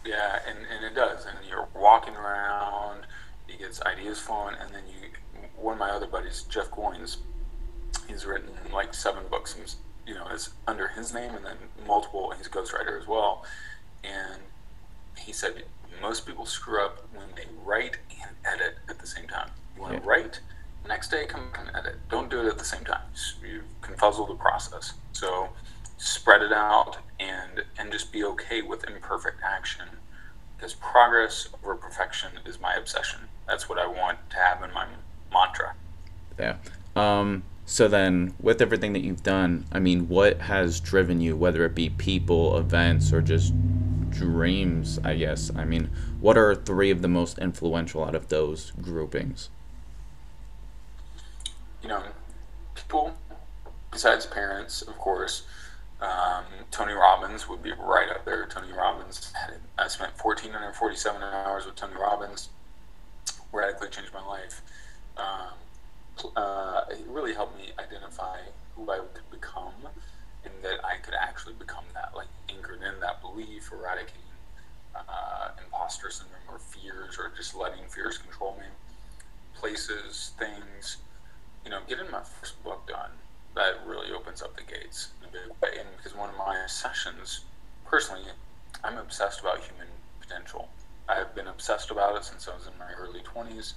Yeah, 0.04 0.40
and, 0.48 0.58
and 0.58 0.84
it 0.84 0.94
does. 0.94 1.26
And 1.26 1.36
you're 1.48 1.68
walking 1.74 2.14
around, 2.14 3.06
he 3.46 3.58
gets 3.58 3.82
ideas 3.82 4.18
flowing, 4.18 4.56
and 4.60 4.74
then 4.74 4.82
you, 4.88 5.08
one 5.56 5.74
of 5.74 5.78
my 5.78 5.90
other 5.90 6.06
buddies, 6.06 6.44
Jeff 6.48 6.70
Goins, 6.70 7.18
he's 8.08 8.24
written 8.24 8.50
like 8.72 8.94
seven 8.94 9.22
books, 9.30 9.54
and, 9.56 9.74
you 10.06 10.14
know, 10.14 10.26
it's 10.32 10.50
under 10.66 10.88
his 10.88 11.14
name 11.14 11.34
and 11.34 11.44
then 11.44 11.56
multiple, 11.86 12.32
he's 12.36 12.46
a 12.46 12.50
ghostwriter 12.50 13.00
as 13.00 13.06
well. 13.06 13.44
And 14.02 14.40
he 15.16 15.32
said 15.32 15.62
most 16.00 16.26
people 16.26 16.46
screw 16.46 16.84
up 16.84 17.06
when 17.14 17.26
they 17.36 17.44
write 17.64 17.98
and 18.10 18.30
edit 18.44 18.76
at 18.88 18.98
the 18.98 19.06
same 19.06 19.28
time. 19.28 19.50
You 19.76 19.82
want 19.82 19.94
to 19.94 20.00
yeah. 20.00 20.08
write 20.08 20.40
next 20.86 21.10
day 21.10 21.26
come 21.26 21.48
and 21.58 21.74
edit. 21.74 21.96
Don't 22.10 22.30
do 22.30 22.40
it 22.40 22.46
at 22.46 22.58
the 22.58 22.64
same 22.64 22.84
time. 22.84 23.02
You 23.42 23.62
can 23.80 23.94
fuzzle 23.94 24.28
the 24.28 24.34
process. 24.34 24.94
So 25.12 25.48
spread 25.98 26.42
it 26.42 26.52
out 26.52 26.98
and 27.20 27.64
and 27.78 27.92
just 27.92 28.12
be 28.12 28.24
okay 28.24 28.60
with 28.62 28.88
imperfect 28.88 29.40
action 29.44 29.86
because 30.56 30.74
progress 30.74 31.48
over 31.62 31.74
perfection 31.74 32.30
is 32.46 32.60
my 32.60 32.74
obsession. 32.74 33.20
That's 33.48 33.68
what 33.68 33.78
I 33.78 33.86
want 33.86 34.18
to 34.30 34.36
have 34.36 34.62
in 34.62 34.72
my 34.72 34.86
mantra. 35.32 35.74
Yeah. 36.38 36.56
Um, 36.94 37.42
so 37.66 37.88
then, 37.88 38.34
with 38.40 38.60
everything 38.60 38.92
that 38.92 39.00
you've 39.00 39.22
done, 39.22 39.66
I 39.72 39.78
mean, 39.78 40.08
what 40.08 40.42
has 40.42 40.78
driven 40.78 41.20
you, 41.20 41.36
whether 41.36 41.64
it 41.64 41.74
be 41.74 41.90
people, 41.90 42.56
events, 42.56 43.12
or 43.12 43.22
just 43.22 43.54
dreams? 44.10 44.98
I 45.02 45.14
guess. 45.14 45.50
I 45.56 45.64
mean, 45.64 45.90
what 46.20 46.36
are 46.36 46.54
three 46.54 46.90
of 46.90 47.02
the 47.02 47.08
most 47.08 47.38
influential 47.38 48.04
out 48.04 48.14
of 48.14 48.28
those 48.28 48.72
groupings? 48.80 49.48
You 51.82 51.88
know, 51.88 52.02
people 52.74 53.14
besides 53.90 54.26
parents, 54.26 54.82
of 54.82 54.96
course. 54.98 55.42
Um, 56.00 56.44
Tony 56.72 56.94
Robbins 56.94 57.48
would 57.48 57.62
be 57.62 57.72
right 57.72 58.08
up 58.10 58.24
there. 58.24 58.46
Tony 58.46 58.72
Robbins, 58.72 59.32
I 59.78 59.88
spent 59.88 60.12
1,447 60.20 61.22
hours 61.22 61.66
with 61.66 61.76
Tony 61.76 61.94
Robbins. 61.94 62.48
Radically 63.52 63.88
changed 63.88 64.12
my 64.12 64.24
life. 64.26 64.62
Um, 65.16 65.52
uh, 66.36 66.82
it 66.90 67.06
really 67.08 67.34
helped 67.34 67.56
me 67.56 67.70
identify 67.78 68.38
who 68.74 68.90
I 68.90 68.98
could 69.12 69.30
become, 69.30 69.74
and 70.44 70.52
that 70.62 70.84
I 70.84 70.96
could 70.96 71.14
actually 71.14 71.54
become 71.54 71.84
that, 71.94 72.12
like 72.16 72.28
anchored 72.48 72.82
in 72.82 73.00
that 73.00 73.20
belief, 73.20 73.70
eradicating 73.72 74.20
uh, 74.94 75.50
imposter 75.64 76.10
syndrome 76.10 76.42
or 76.48 76.58
fears, 76.58 77.18
or 77.18 77.30
just 77.36 77.54
letting 77.54 77.84
fears 77.88 78.18
control 78.18 78.56
me. 78.58 78.66
places, 79.54 80.32
things. 80.38 80.98
You 81.64 81.70
know, 81.70 81.80
getting 81.88 82.10
my 82.10 82.22
first 82.22 82.62
book 82.64 82.86
done 82.88 83.10
that 83.54 83.74
really 83.86 84.12
opens 84.12 84.42
up 84.42 84.56
the 84.56 84.62
gates 84.62 85.08
in 85.20 85.28
a 85.28 85.32
big 85.32 85.48
way. 85.60 85.78
And 85.78 85.88
because 85.96 86.16
one 86.16 86.30
of 86.30 86.36
my 86.36 86.64
sessions, 86.66 87.44
personally, 87.84 88.22
I'm 88.82 88.98
obsessed 88.98 89.40
about 89.40 89.58
human 89.60 89.88
potential. 90.20 90.68
I've 91.08 91.34
been 91.34 91.48
obsessed 91.48 91.90
about 91.90 92.16
it 92.16 92.24
since 92.24 92.48
I 92.48 92.54
was 92.54 92.66
in 92.66 92.78
my 92.78 92.92
early 92.92 93.20
20s. 93.20 93.74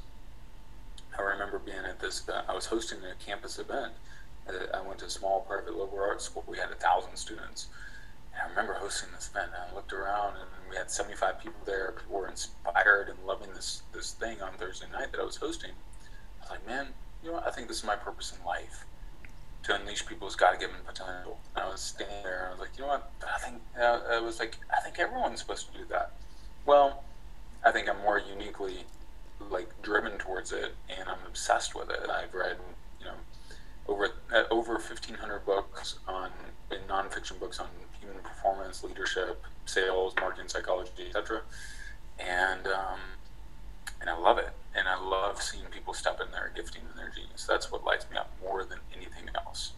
I 1.18 1.22
remember 1.22 1.60
being 1.60 1.86
at 1.86 2.00
this, 2.00 2.28
uh, 2.30 2.44
I 2.48 2.54
was 2.54 2.66
hosting 2.66 3.00
a 3.00 3.16
campus 3.24 3.60
event. 3.60 3.94
I 4.48 4.82
went 4.82 5.00
to 5.00 5.06
a 5.06 5.10
small 5.10 5.42
private 5.42 5.76
liberal 5.76 6.08
arts 6.08 6.26
school. 6.26 6.44
We 6.48 6.58
had 6.58 6.70
a 6.72 6.76
thousand 6.76 7.16
students. 7.16 7.68
And 8.34 8.44
I 8.44 8.50
remember 8.50 8.74
hosting 8.74 9.10
this 9.14 9.30
event. 9.30 9.52
And 9.56 9.72
I 9.72 9.76
looked 9.76 9.92
around 9.92 10.36
and 10.36 10.70
we 10.70 10.76
had 10.76 10.92
75 10.92 11.40
people 11.40 11.60
there. 11.66 11.94
People 11.98 12.20
were 12.20 12.28
inspired 12.28 13.10
and 13.10 13.18
loving 13.26 13.50
this, 13.54 13.82
this 13.94 14.12
thing 14.14 14.42
on 14.42 14.54
Thursday 14.54 14.86
night 14.92 15.12
that 15.12 15.22
I 15.22 15.24
was 15.24 15.38
hosting. 15.38 15.72
I 15.72 16.44
was 16.44 16.50
like, 16.52 16.68
man, 16.68 16.88
you 17.26 17.32
know? 17.32 17.42
I 17.46 17.52
think 17.52 17.68
this 17.68 17.78
is 17.78 17.84
my 17.84 17.96
purpose 17.96 18.34
in 18.38 18.46
life 18.46 18.86
to 19.64 19.76
unleash 19.76 20.06
people's 20.06 20.36
God-given 20.36 20.76
potential. 20.86 21.40
And 21.56 21.66
I 21.66 21.68
was 21.70 21.82
standing 21.82 22.24
there 22.24 22.44
and 22.44 22.48
I 22.48 22.52
was 22.52 22.60
like, 22.60 22.78
you 22.78 22.84
know 22.84 22.90
what? 22.90 23.12
I 23.28 23.40
think 23.40 23.62
uh, 23.78 24.00
I 24.12 24.20
was 24.20 24.40
like, 24.40 24.58
I 24.76 24.80
think 24.82 25.00
everyone's 25.00 25.40
supposed 25.40 25.72
to 25.72 25.78
do 25.78 25.86
that. 25.90 26.12
Well, 26.66 27.04
I 27.66 27.72
think 27.72 27.90
I'm 27.90 28.00
more 28.02 28.20
uniquely 28.20 28.86
like 29.50 29.70
driven 29.82 30.18
towards 30.18 30.52
it, 30.52 30.76
and 30.90 31.10
I'm 31.10 31.18
obsessed 31.28 31.76
with 31.76 31.90
it. 31.90 32.10
I've 32.10 32.34
read, 32.34 32.58
you 33.00 33.06
know, 33.06 33.14
over 33.88 34.10
uh, 34.34 34.44
over 34.52 34.74
1,500 34.74 35.46
books 35.46 36.00
on 36.08 36.30
in 36.72 36.80
nonfiction 36.88 37.40
books 37.40 37.60
on 37.60 37.68
human 38.00 38.18
performance, 38.22 38.84
leadership, 38.84 39.44
sales, 39.66 40.14
marketing, 40.20 40.48
psychology, 40.48 41.08
etc. 41.08 41.42
And 42.20 42.68
um, 42.68 43.00
and 44.02 44.10
I 44.10 44.18
love 44.18 44.38
it, 44.38 44.50
and 44.76 44.88
I 44.88 45.00
love 45.00 45.42
seeing 45.42 45.66
people 45.66 45.94
step 45.94 46.20
in 46.22 46.32
their 46.32 46.52
gifting 46.56 46.82
and 46.90 47.00
their 47.00 47.10
genius. 47.10 47.46
That's 47.46 47.72
what 47.72 47.84
lights 47.84 48.06
me 48.12 48.18
up 48.18 48.32
more 48.42 48.64
than 48.64 48.80
anything 48.96 49.30
else. 49.36 49.74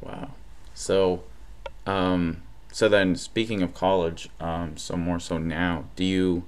Wow. 0.00 0.30
So, 0.74 1.22
um, 1.86 2.42
so 2.70 2.88
then 2.88 3.16
speaking 3.16 3.62
of 3.62 3.74
college, 3.74 4.28
um, 4.40 4.76
so 4.76 4.96
more 4.96 5.18
so 5.18 5.38
now, 5.38 5.84
do 5.96 6.04
you? 6.04 6.44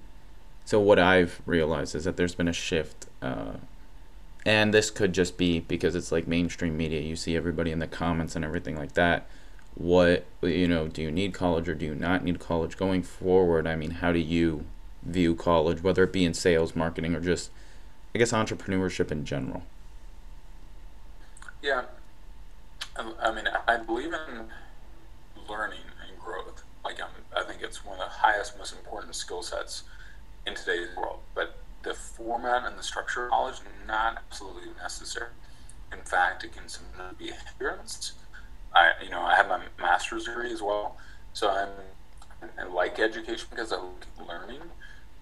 So 0.65 0.79
what 0.81 0.99
I've 0.99 1.41
realized 1.47 1.95
is 1.95 2.05
that 2.05 2.17
there's 2.17 2.35
been 2.35 2.49
a 2.49 2.53
shift, 2.53 3.07
uh, 3.23 3.55
and 4.45 4.75
this 4.75 4.91
could 4.91 5.15
just 5.15 5.39
be 5.39 5.61
because 5.61 5.95
it's 5.95 6.13
like 6.13 6.29
mainstream 6.29 6.77
media. 6.77 7.01
You 7.01 7.17
see 7.17 7.37
everybody 7.37 7.73
in 7.73 7.79
the 7.79 7.87
comments 7.87 8.37
and 8.37 8.45
everything 8.45 8.77
like 8.77 8.93
that. 8.93 9.27
What 9.75 10.27
you 10.43 10.69
know? 10.69 10.89
Do 10.89 11.01
you 11.01 11.11
need 11.11 11.33
college 11.33 11.69
or 11.69 11.75
do 11.75 11.87
you 11.87 11.95
not 11.95 12.23
need 12.23 12.39
college 12.39 12.77
going 12.77 13.03
forward? 13.03 13.67
I 13.67 13.77
mean, 13.77 13.93
how 13.93 14.13
do 14.13 14.19
you 14.19 14.67
view 15.03 15.35
college, 15.35 15.83
whether 15.83 16.05
it 16.05 16.13
be 16.13 16.25
in 16.25 16.35
sales, 16.35 16.77
marketing, 16.77 17.15
or 17.15 17.21
just, 17.21 17.51
I 18.19 18.21
guess, 18.21 18.33
entrepreneurship 18.33 19.13
in 19.13 19.25
general? 19.25 19.63
Yeah, 21.63 21.85
um, 22.97 23.15
I 23.23 23.33
mean, 23.33 23.45
I 23.69 23.77
believe 23.77 24.13
in 24.13 24.47
learning 25.49 25.83
and 26.03 26.19
growth. 26.19 26.65
Like, 26.85 27.01
I'm, 27.01 27.11
I 27.37 27.45
think 27.45 27.63
it's 27.63 27.85
one 27.85 28.01
of 28.01 28.07
the 28.07 28.11
highest, 28.11 28.59
most 28.59 28.75
important 28.75 29.15
skill 29.15 29.45
sets 29.45 29.85
in 30.45 30.57
today's 30.57 30.89
world. 30.97 31.21
But 31.33 31.59
the 31.85 31.95
format 31.95 32.65
and 32.67 32.77
the 32.77 32.83
structure 32.83 33.27
of 33.27 33.31
college 33.31 33.59
not 33.87 34.17
absolutely 34.17 34.73
necessary. 34.83 35.31
In 35.93 36.01
fact, 36.01 36.43
it 36.43 36.53
can 36.53 36.67
sometimes 36.67 37.17
be 37.17 37.29
adherence. 37.29 38.15
I, 38.75 38.95
you 39.01 39.11
know, 39.11 39.21
I 39.21 39.37
have 39.37 39.49
my 39.49 39.61
master's 39.79 40.25
degree 40.25 40.53
as 40.53 40.61
well, 40.61 40.97
so 41.35 41.51
I'm 41.51 41.69
I 42.59 42.65
like 42.65 42.99
education 42.99 43.47
because 43.51 43.73
I 43.73 43.77
like 43.77 44.29
learning. 44.29 44.63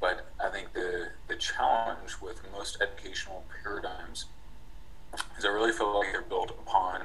But 0.01 0.27
I 0.39 0.49
think 0.51 0.73
the 0.73 1.11
the 1.29 1.37
challenge 1.37 2.21
with 2.21 2.41
most 2.53 2.79
educational 2.81 3.45
paradigms 3.63 4.27
is 5.39 5.45
I 5.45 5.49
really 5.49 5.73
feel 5.73 5.99
like 5.99 6.13
they're 6.13 6.23
built 6.23 6.51
upon 6.51 7.03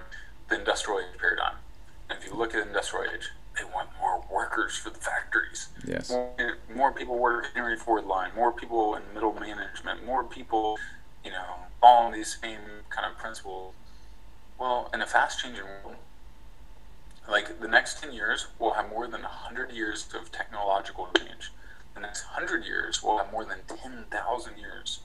the 0.50 0.60
industrial 0.60 1.00
age 1.00 1.18
paradigm. 1.20 1.56
And 2.10 2.20
if 2.20 2.26
you 2.26 2.34
look 2.36 2.54
at 2.54 2.64
the 2.64 2.68
industrial 2.68 3.06
age, 3.14 3.30
they 3.58 3.64
want 3.64 3.90
more 4.00 4.24
workers 4.32 4.76
for 4.76 4.90
the 4.90 5.00
factories. 5.00 5.70
Yes. 5.86 6.10
More, 6.10 6.58
more 6.74 6.92
people 6.92 7.18
work 7.18 7.46
in 7.46 7.52
Henry 7.54 7.78
Ford 7.78 8.06
line, 8.06 8.32
more 8.36 8.52
people 8.52 8.96
in 8.96 9.02
middle 9.14 9.34
management, 9.34 10.06
more 10.06 10.24
people, 10.24 10.78
you 11.24 11.32
know, 11.32 11.56
following 11.80 12.14
these 12.14 12.38
same 12.42 12.60
kind 12.90 13.10
of 13.10 13.18
principles. 13.18 13.74
Well, 14.60 14.90
in 14.94 15.02
a 15.02 15.08
fast 15.08 15.40
changing 15.40 15.64
world, 15.64 15.96
like 17.30 17.60
the 17.60 17.68
next 17.68 18.02
10 18.02 18.14
years, 18.14 18.48
we'll 18.60 18.74
have 18.74 18.90
more 18.90 19.08
than 19.08 19.22
100 19.22 19.72
years 19.72 20.08
of 20.20 20.32
technological 20.32 21.10
change. 21.18 21.52
The 21.94 22.02
next 22.02 22.26
100 22.26 22.66
years, 22.66 23.04
we'll 23.04 23.18
have 23.18 23.32
more 23.32 23.46
than 23.46 23.60
10,000 23.68 24.58
years 24.58 25.00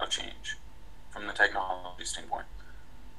of 0.00 0.10
change 0.10 0.56
from 1.10 1.26
the 1.26 1.32
technology 1.32 2.04
standpoint. 2.04 2.46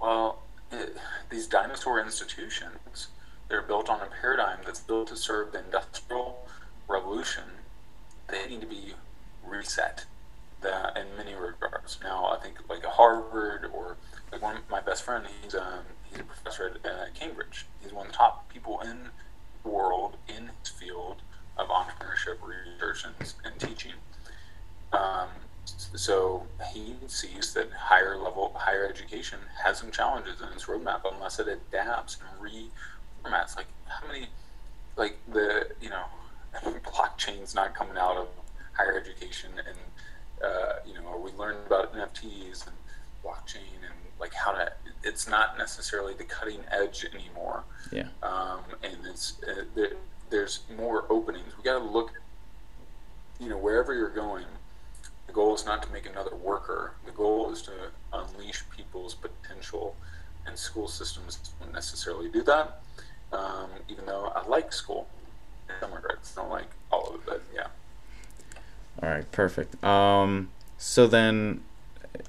Well, 0.02 0.40
it, 0.72 0.98
these 1.30 1.48
dinosaur 1.48 2.00
institutions 2.00 3.08
they're 3.52 3.62
built 3.62 3.90
on 3.90 4.00
a 4.00 4.08
paradigm 4.22 4.60
that's 4.66 4.80
built 4.80 5.10
to 5.10 5.18
serve 5.18 5.52
the 5.52 5.60
industrial 5.60 6.48
revolution. 6.88 7.44
They 8.30 8.48
need 8.48 8.62
to 8.62 8.68
be 8.68 8.94
reset 9.46 10.06
that 10.62 10.96
in 10.96 11.18
many 11.18 11.36
regards. 11.36 12.00
Now, 12.02 12.28
I 12.28 12.38
think 12.38 12.60
like 12.70 12.86
a 12.86 12.90
Harvard 12.90 13.70
or 13.74 13.98
like 14.32 14.42
one 14.42 14.56
of 14.56 14.70
my 14.70 14.80
best 14.80 15.04
friend, 15.04 15.26
he's 15.44 15.54
um, 15.54 15.84
he's 16.10 16.22
a 16.22 16.24
professor 16.24 16.80
at 16.86 16.90
uh, 16.90 17.06
Cambridge. 17.14 17.66
He's 17.82 17.92
one 17.92 18.06
of 18.06 18.14
the 18.14 18.18
top 18.18 18.48
people 18.48 18.80
in 18.80 19.10
the 19.64 19.70
world 19.70 20.16
in 20.30 20.52
his 20.62 20.70
field 20.70 21.22
of 21.58 21.68
entrepreneurship 21.68 21.91
research 22.26 23.06
and, 23.06 23.34
and 23.46 23.60
teaching. 23.60 23.94
Um, 24.94 25.30
so 25.66 26.46
he 26.74 26.96
sees 27.08 27.54
that 27.54 27.72
higher 27.72 28.18
level, 28.18 28.54
higher 28.56 28.88
education 28.88 29.40
has 29.64 29.78
some 29.78 29.92
challenges 29.92 30.42
in 30.42 30.48
its 30.50 30.66
roadmap 30.66 31.02
unless 31.12 31.40
it 31.40 31.48
adapts 31.48 32.18
and 32.20 32.42
re 32.42 32.70
formats. 33.24 33.56
Like 33.56 33.68
how 33.86 34.08
many, 34.08 34.28
like 34.96 35.18
the 35.32 35.68
you 35.82 35.90
know, 35.90 36.04
blockchain's 36.86 37.56
not 37.56 37.76
coming 37.76 37.98
out 37.98 38.18
of 38.18 38.28
higher 38.74 38.98
education, 38.98 39.52
and 39.58 39.78
uh, 40.44 40.74
you 40.86 40.94
know, 40.94 41.18
we 41.24 41.32
learned 41.38 41.60
about 41.68 41.94
NFTs 41.94 42.68
and 42.68 42.76
blockchain 43.24 43.80
and 43.84 43.94
like 44.20 44.34
how 44.34 44.52
to. 44.52 44.72
It's 45.04 45.28
not 45.28 45.58
necessarily 45.58 46.14
the 46.14 46.24
cutting 46.24 46.60
edge 46.70 47.06
anymore. 47.14 47.64
Yeah. 47.92 48.08
Um, 48.22 48.60
and 48.84 48.98
it's 49.06 49.42
uh, 49.48 49.64
there, 49.76 49.94
there's 50.32 50.62
more 50.76 51.06
openings. 51.10 51.56
We 51.58 51.64
got 51.64 51.78
to 51.78 51.86
look. 51.86 52.12
You 53.40 53.50
know, 53.50 53.58
wherever 53.58 53.94
you're 53.94 54.10
going, 54.10 54.46
the 55.28 55.34
goal 55.34 55.56
is 55.56 55.66
not 55.66 55.82
to 55.84 55.92
make 55.92 56.06
another 56.06 56.36
worker. 56.36 56.94
The 57.06 57.12
goal 57.12 57.52
is 57.52 57.62
to 57.64 57.72
unleash 58.14 58.64
people's 58.76 59.16
potential, 59.16 59.96
and 60.46 60.58
school 60.58 60.88
systems 60.88 61.40
don't 61.60 61.74
necessarily 61.74 62.30
do 62.30 62.44
that 62.44 62.82
um, 63.34 63.70
even 63.88 64.06
though 64.06 64.32
I 64.36 64.46
like 64.48 64.74
school 64.74 65.08
some 65.80 65.92
don't 66.36 66.50
like 66.50 66.68
all 66.92 67.08
of 67.08 67.16
it, 67.16 67.22
but 67.26 67.42
yeah. 67.56 67.68
All 69.02 69.10
right, 69.10 69.32
perfect. 69.32 69.82
Um, 69.84 70.50
so 70.78 71.08
then, 71.08 71.62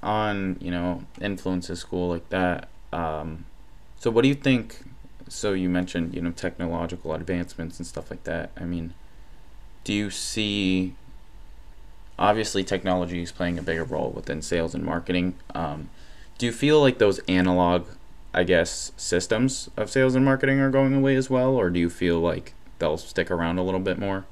on 0.01 0.57
you 0.61 0.71
know 0.71 1.03
influences 1.21 1.79
school 1.79 2.09
like 2.09 2.29
that. 2.29 2.69
Um, 2.93 3.45
so 3.99 4.09
what 4.11 4.21
do 4.21 4.29
you 4.29 4.35
think? 4.35 4.79
So 5.33 5.53
you 5.53 5.69
mentioned 5.69 6.13
you 6.13 6.21
know 6.21 6.31
technological 6.31 7.13
advancements 7.13 7.79
and 7.79 7.87
stuff 7.87 8.09
like 8.09 8.23
that. 8.23 8.51
I 8.57 8.63
mean, 8.63 8.93
do 9.83 9.93
you 9.93 10.09
see? 10.09 10.95
Obviously, 12.19 12.63
technology 12.63 13.23
is 13.23 13.31
playing 13.31 13.57
a 13.57 13.63
bigger 13.63 13.83
role 13.83 14.11
within 14.11 14.41
sales 14.41 14.75
and 14.75 14.83
marketing. 14.83 15.35
Um, 15.55 15.89
do 16.37 16.45
you 16.45 16.51
feel 16.51 16.79
like 16.79 16.99
those 16.99 17.19
analog 17.27 17.87
I 18.33 18.43
guess, 18.43 18.91
systems 18.97 19.69
of 19.77 19.91
sales 19.91 20.15
and 20.15 20.25
marketing 20.25 20.59
are 20.59 20.71
going 20.71 20.95
away 20.95 21.15
as 21.15 21.29
well, 21.29 21.51
or 21.55 21.69
do 21.69 21.79
you 21.79 21.89
feel 21.89 22.19
like 22.19 22.53
they'll 22.79 22.97
stick 22.97 23.29
around 23.29 23.59
a 23.59 23.63
little 23.63 23.79
bit 23.79 23.99
more? 23.99 24.25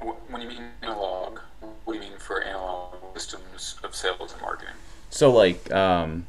When 0.00 0.40
you 0.40 0.48
mean 0.48 0.62
analog, 0.80 1.40
what 1.84 1.92
do 1.92 1.94
you 1.94 2.00
mean 2.00 2.18
for 2.18 2.42
analog 2.42 2.94
systems 3.14 3.76
of 3.84 3.94
sales 3.94 4.32
and 4.32 4.40
marketing? 4.40 4.74
So, 5.10 5.30
like, 5.30 5.70
um, 5.70 6.24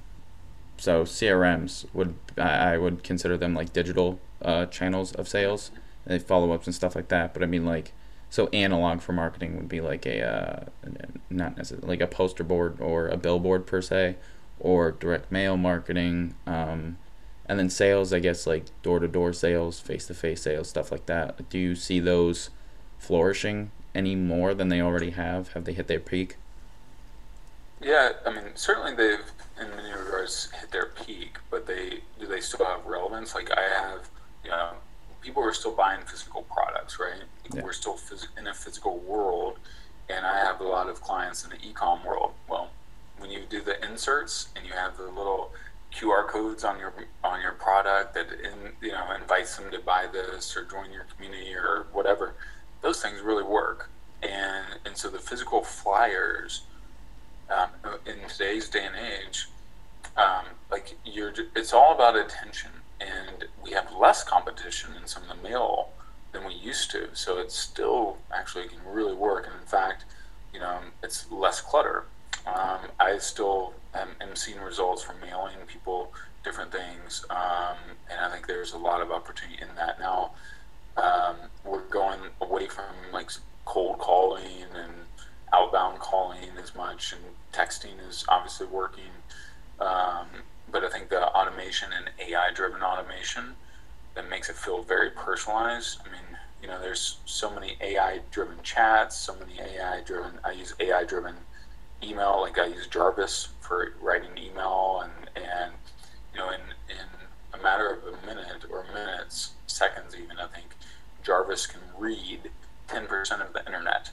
so 0.85 1.03
CRMs 1.03 1.85
would 1.95 2.13
I 2.37 2.77
would 2.77 3.03
consider 3.03 3.37
them 3.37 3.55
like 3.55 3.73
digital 3.73 4.19
uh, 4.39 4.67
channels 4.67 5.13
of 5.13 5.27
sales, 5.27 5.71
and 6.05 6.21
follow 6.21 6.51
ups 6.51 6.67
and 6.67 6.75
stuff 6.75 6.95
like 6.95 7.07
that. 7.07 7.33
But 7.33 7.41
I 7.41 7.47
mean, 7.47 7.65
like, 7.65 7.91
so 8.29 8.49
analog 8.53 9.01
for 9.01 9.11
marketing 9.11 9.55
would 9.55 9.67
be 9.67 9.81
like 9.81 10.05
a 10.05 10.21
uh, 10.21 10.89
not 11.31 11.57
necessarily 11.57 11.87
like 11.87 12.01
a 12.01 12.07
poster 12.07 12.43
board 12.43 12.79
or 12.79 13.07
a 13.07 13.17
billboard 13.17 13.65
per 13.65 13.81
se, 13.81 14.17
or 14.59 14.91
direct 14.91 15.31
mail 15.31 15.57
marketing. 15.57 16.35
Um, 16.45 16.97
and 17.47 17.57
then 17.57 17.71
sales, 17.71 18.13
I 18.13 18.19
guess, 18.19 18.45
like 18.45 18.65
door 18.83 18.99
to 18.99 19.07
door 19.07 19.33
sales, 19.33 19.79
face 19.79 20.05
to 20.05 20.13
face 20.13 20.43
sales, 20.43 20.69
stuff 20.69 20.91
like 20.91 21.07
that. 21.07 21.49
Do 21.49 21.57
you 21.57 21.73
see 21.73 21.99
those 21.99 22.51
flourishing 22.99 23.71
any 23.95 24.15
more 24.15 24.53
than 24.53 24.69
they 24.69 24.81
already 24.81 25.11
have? 25.11 25.53
Have 25.53 25.65
they 25.65 25.73
hit 25.73 25.87
their 25.87 25.99
peak? 25.99 26.37
Yeah, 27.81 28.13
I 28.25 28.31
mean, 28.31 28.55
certainly 28.55 28.95
they've, 28.95 29.25
in 29.59 29.69
many 29.75 29.91
regards, 29.91 30.14
hit 30.27 30.71
their 30.71 30.87
peak, 30.87 31.37
but 31.49 31.65
they 31.65 32.01
do 32.19 32.27
they 32.27 32.41
still 32.41 32.65
have 32.65 32.85
relevance? 32.85 33.35
Like 33.35 33.49
I 33.51 33.61
have, 33.61 34.09
you 34.43 34.51
know, 34.51 34.71
people 35.21 35.43
are 35.43 35.53
still 35.53 35.73
buying 35.75 36.01
physical 36.05 36.43
products, 36.43 36.99
right? 36.99 37.21
Yeah. 37.53 37.63
We're 37.63 37.73
still 37.73 37.95
phys- 37.95 38.27
in 38.37 38.47
a 38.47 38.53
physical 38.53 38.99
world, 38.99 39.59
and 40.09 40.25
I 40.25 40.37
have 40.39 40.61
a 40.61 40.63
lot 40.63 40.87
of 40.89 41.01
clients 41.01 41.43
in 41.43 41.49
the 41.51 41.57
e-com 41.67 42.03
world. 42.05 42.33
Well, 42.47 42.69
when 43.17 43.31
you 43.31 43.43
do 43.49 43.61
the 43.61 43.83
inserts 43.85 44.49
and 44.55 44.65
you 44.65 44.73
have 44.73 44.97
the 44.97 45.03
little 45.03 45.51
QR 45.93 46.27
codes 46.27 46.63
on 46.63 46.77
your 46.77 46.93
on 47.23 47.41
your 47.41 47.53
product 47.53 48.13
that 48.13 48.27
in, 48.31 48.73
you 48.81 48.91
know 48.91 49.11
invites 49.19 49.55
them 49.55 49.71
to 49.71 49.79
buy 49.79 50.05
this 50.11 50.55
or 50.55 50.65
join 50.65 50.91
your 50.91 51.05
community 51.15 51.53
or 51.55 51.87
whatever, 51.93 52.35
those 52.81 53.01
things 53.01 53.21
really 53.21 53.43
work. 53.43 53.89
And 54.21 54.65
and 54.85 54.97
so 54.97 55.09
the 55.09 55.19
physical 55.19 55.63
flyers 55.63 56.63
um, 57.49 57.69
in 58.05 58.15
today's 58.27 58.69
day 58.69 58.85
and 58.85 58.95
age, 58.95 59.47
um, 60.17 60.45
like 60.71 60.95
you're, 61.05 61.33
it's 61.55 61.73
all 61.73 61.93
about 61.93 62.15
attention, 62.15 62.71
and 62.99 63.45
we 63.63 63.71
have 63.71 63.91
less 63.93 64.23
competition 64.23 64.91
in 64.99 65.07
some 65.07 65.23
of 65.23 65.29
the 65.29 65.49
mail 65.49 65.89
than 66.31 66.45
we 66.45 66.53
used 66.53 66.91
to. 66.91 67.09
So 67.13 67.37
it 67.37 67.51
still 67.51 68.17
actually 68.33 68.67
can 68.67 68.79
really 68.85 69.15
work, 69.15 69.45
and 69.45 69.55
in 69.59 69.67
fact, 69.67 70.05
you 70.53 70.59
know, 70.59 70.79
it's 71.03 71.29
less 71.31 71.61
clutter. 71.61 72.05
Um, 72.47 72.79
I 72.99 73.17
still 73.17 73.73
am, 73.93 74.09
am, 74.21 74.35
seeing 74.35 74.59
results 74.59 75.01
from 75.01 75.19
mailing 75.19 75.55
people 75.67 76.13
different 76.43 76.71
things, 76.71 77.25
um, 77.29 77.77
and 78.09 78.19
I 78.21 78.29
think 78.31 78.47
there's 78.47 78.73
a 78.73 78.77
lot 78.77 79.01
of 79.01 79.11
opportunity 79.11 79.61
in 79.61 79.75
that 79.75 79.99
now. 79.99 80.31
Um, 80.95 81.35
we're 81.63 81.81
going 81.81 82.19
away 82.39 82.67
from 82.67 82.85
like 83.11 83.31
cold 83.65 83.97
calling 83.97 84.63
and 84.75 84.93
outbound 85.51 85.99
calling 85.99 86.49
as 86.61 86.75
much, 86.75 87.13
and 87.13 87.21
texting 87.51 87.93
is 88.07 88.25
obviously 88.29 88.67
working. 88.67 89.11
Um, 89.79 90.27
but 90.71 90.83
I 90.83 90.89
think 90.89 91.09
the 91.09 91.27
automation 91.27 91.89
and 91.93 92.09
AI 92.19 92.51
driven 92.53 92.81
automation 92.81 93.55
that 94.15 94.29
makes 94.29 94.49
it 94.49 94.55
feel 94.55 94.81
very 94.83 95.09
personalized. 95.11 95.99
I 96.05 96.11
mean, 96.11 96.37
you 96.61 96.67
know, 96.67 96.79
there's 96.79 97.17
so 97.25 97.53
many 97.53 97.77
AI 97.81 98.21
driven 98.31 98.57
chats, 98.63 99.17
so 99.17 99.35
many 99.35 99.59
AI 99.59 100.01
driven, 100.01 100.31
I 100.43 100.51
use 100.51 100.73
AI 100.79 101.03
driven 101.03 101.35
email, 102.01 102.41
like 102.41 102.57
I 102.57 102.65
use 102.67 102.87
Jarvis 102.87 103.49
for 103.61 103.93
writing 104.01 104.31
email 104.37 105.03
and, 105.03 105.29
and, 105.35 105.71
you 106.33 106.39
know, 106.39 106.49
in, 106.49 106.61
in 106.89 107.59
a 107.59 107.61
matter 107.61 107.89
of 107.89 108.13
a 108.13 108.25
minute 108.25 108.65
or 108.69 108.85
minutes, 108.93 109.51
seconds 109.67 110.15
even, 110.15 110.39
I 110.39 110.47
think 110.47 110.67
Jarvis 111.23 111.67
can 111.67 111.81
read 111.97 112.49
10% 112.87 113.45
of 113.45 113.53
the 113.53 113.65
internet 113.65 114.11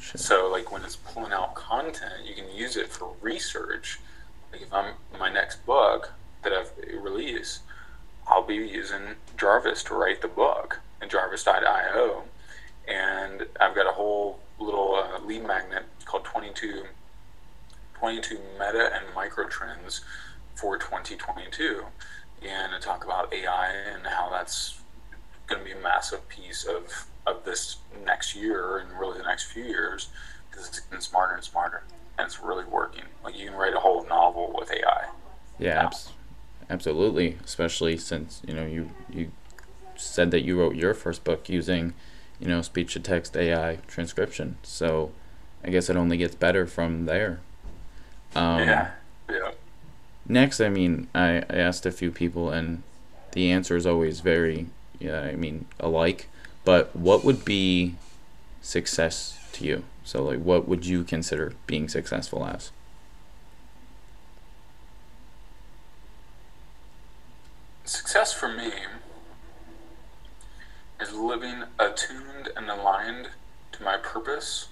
so 0.00 0.48
like 0.50 0.72
when 0.72 0.84
it's 0.84 0.96
pulling 0.96 1.32
out 1.32 1.54
content, 1.54 2.24
you 2.24 2.34
can 2.34 2.50
use 2.54 2.76
it 2.76 2.88
for 2.88 3.14
research. 3.20 4.00
Like 4.52 4.62
if 4.62 4.72
I'm 4.72 4.94
my 5.18 5.30
next 5.30 5.64
book 5.66 6.12
that 6.42 6.52
I've 6.52 6.72
released, 7.02 7.60
I'll 8.26 8.42
be 8.42 8.56
using 8.56 9.16
Jarvis 9.36 9.82
to 9.84 9.94
write 9.94 10.20
the 10.20 10.28
book 10.28 10.80
and 11.00 11.10
Jarvis.io, 11.10 12.24
and 12.86 13.46
I've 13.60 13.74
got 13.74 13.86
a 13.86 13.92
whole 13.92 14.40
little 14.58 14.94
uh, 14.94 15.24
lead 15.24 15.46
magnet 15.46 15.84
called 16.04 16.24
22, 16.24 16.84
22 17.94 18.38
meta 18.58 18.90
and 18.94 19.14
micro 19.14 19.46
trends 19.48 20.02
for 20.54 20.76
2022, 20.76 21.84
and 22.42 22.72
to 22.72 22.80
talk 22.80 23.04
about 23.04 23.32
AI 23.32 23.72
and 23.92 24.06
how 24.06 24.28
that's 24.30 24.77
going 25.48 25.60
to 25.60 25.64
be 25.64 25.72
a 25.78 25.82
massive 25.82 26.28
piece 26.28 26.64
of 26.64 27.06
of 27.26 27.44
this 27.44 27.78
next 28.06 28.34
year 28.34 28.78
and 28.78 28.90
really 28.98 29.18
the 29.18 29.24
next 29.24 29.50
few 29.52 29.64
years 29.64 30.08
because 30.50 30.66
it's 30.66 30.80
getting 30.80 31.00
smarter 31.00 31.34
and 31.34 31.44
smarter 31.44 31.82
and 32.18 32.26
it's 32.26 32.40
really 32.40 32.64
working. 32.64 33.04
Like 33.22 33.36
you 33.36 33.48
can 33.48 33.54
write 33.56 33.74
a 33.74 33.80
whole 33.80 34.06
novel 34.06 34.54
with 34.58 34.70
AI. 34.72 35.08
Yeah, 35.58 35.84
abs- 35.84 36.10
absolutely. 36.70 37.36
Especially 37.44 37.96
since 37.96 38.40
you 38.46 38.54
know 38.54 38.66
you 38.66 38.90
you 39.10 39.30
said 39.96 40.30
that 40.30 40.42
you 40.42 40.58
wrote 40.58 40.76
your 40.76 40.94
first 40.94 41.24
book 41.24 41.48
using 41.48 41.94
you 42.40 42.48
know 42.48 42.62
speech 42.62 42.94
to 42.94 43.00
text 43.00 43.36
AI 43.36 43.78
transcription. 43.88 44.56
So 44.62 45.12
I 45.64 45.70
guess 45.70 45.90
it 45.90 45.96
only 45.96 46.16
gets 46.16 46.34
better 46.34 46.66
from 46.66 47.06
there. 47.06 47.40
Um, 48.34 48.60
yeah. 48.60 48.90
Yeah. 49.28 49.50
Next, 50.26 50.60
I 50.60 50.68
mean, 50.68 51.08
I, 51.14 51.38
I 51.48 51.56
asked 51.56 51.86
a 51.86 51.90
few 51.90 52.10
people, 52.10 52.50
and 52.50 52.82
the 53.32 53.50
answer 53.50 53.76
is 53.76 53.86
always 53.86 54.20
very, 54.20 54.66
yeah, 55.00 55.20
I 55.20 55.36
mean, 55.36 55.66
alike 55.78 56.28
but 56.68 56.94
what 56.94 57.24
would 57.24 57.46
be 57.46 57.94
success 58.60 59.38
to 59.52 59.64
you? 59.64 59.84
So, 60.04 60.22
like, 60.22 60.40
what 60.40 60.68
would 60.68 60.84
you 60.84 61.02
consider 61.02 61.54
being 61.66 61.88
successful 61.88 62.44
as? 62.44 62.72
Success 67.86 68.34
for 68.34 68.54
me 68.54 68.70
is 71.00 71.14
living 71.14 71.64
attuned 71.78 72.50
and 72.54 72.68
aligned 72.68 73.30
to 73.72 73.82
my 73.82 73.96
purpose, 73.96 74.68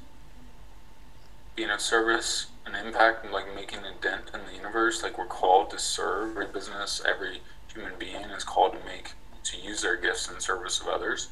being 1.55 1.71
of 1.71 1.81
service 1.81 2.49
and 2.67 2.77
impact, 2.77 3.25
and 3.25 3.33
like 3.33 3.55
making 3.55 3.79
a 3.79 3.93
dent 4.03 4.31
in 4.35 4.41
the 4.45 4.55
universe. 4.55 5.03
Like 5.03 5.17
we're 5.17 5.25
called 5.25 5.71
to 5.71 5.79
serve. 5.79 6.33
Every 6.33 6.53
business, 6.53 7.01
every 7.09 7.41
human 7.73 7.93
being 7.99 8.25
is 8.37 8.45
called 8.45 8.73
to 8.73 8.85
make 8.85 9.13
to 9.51 9.59
use 9.59 9.83
their 9.83 9.97
gifts 9.97 10.31
in 10.31 10.41
service 10.41 10.81
of 10.81 10.89
others 10.89 11.29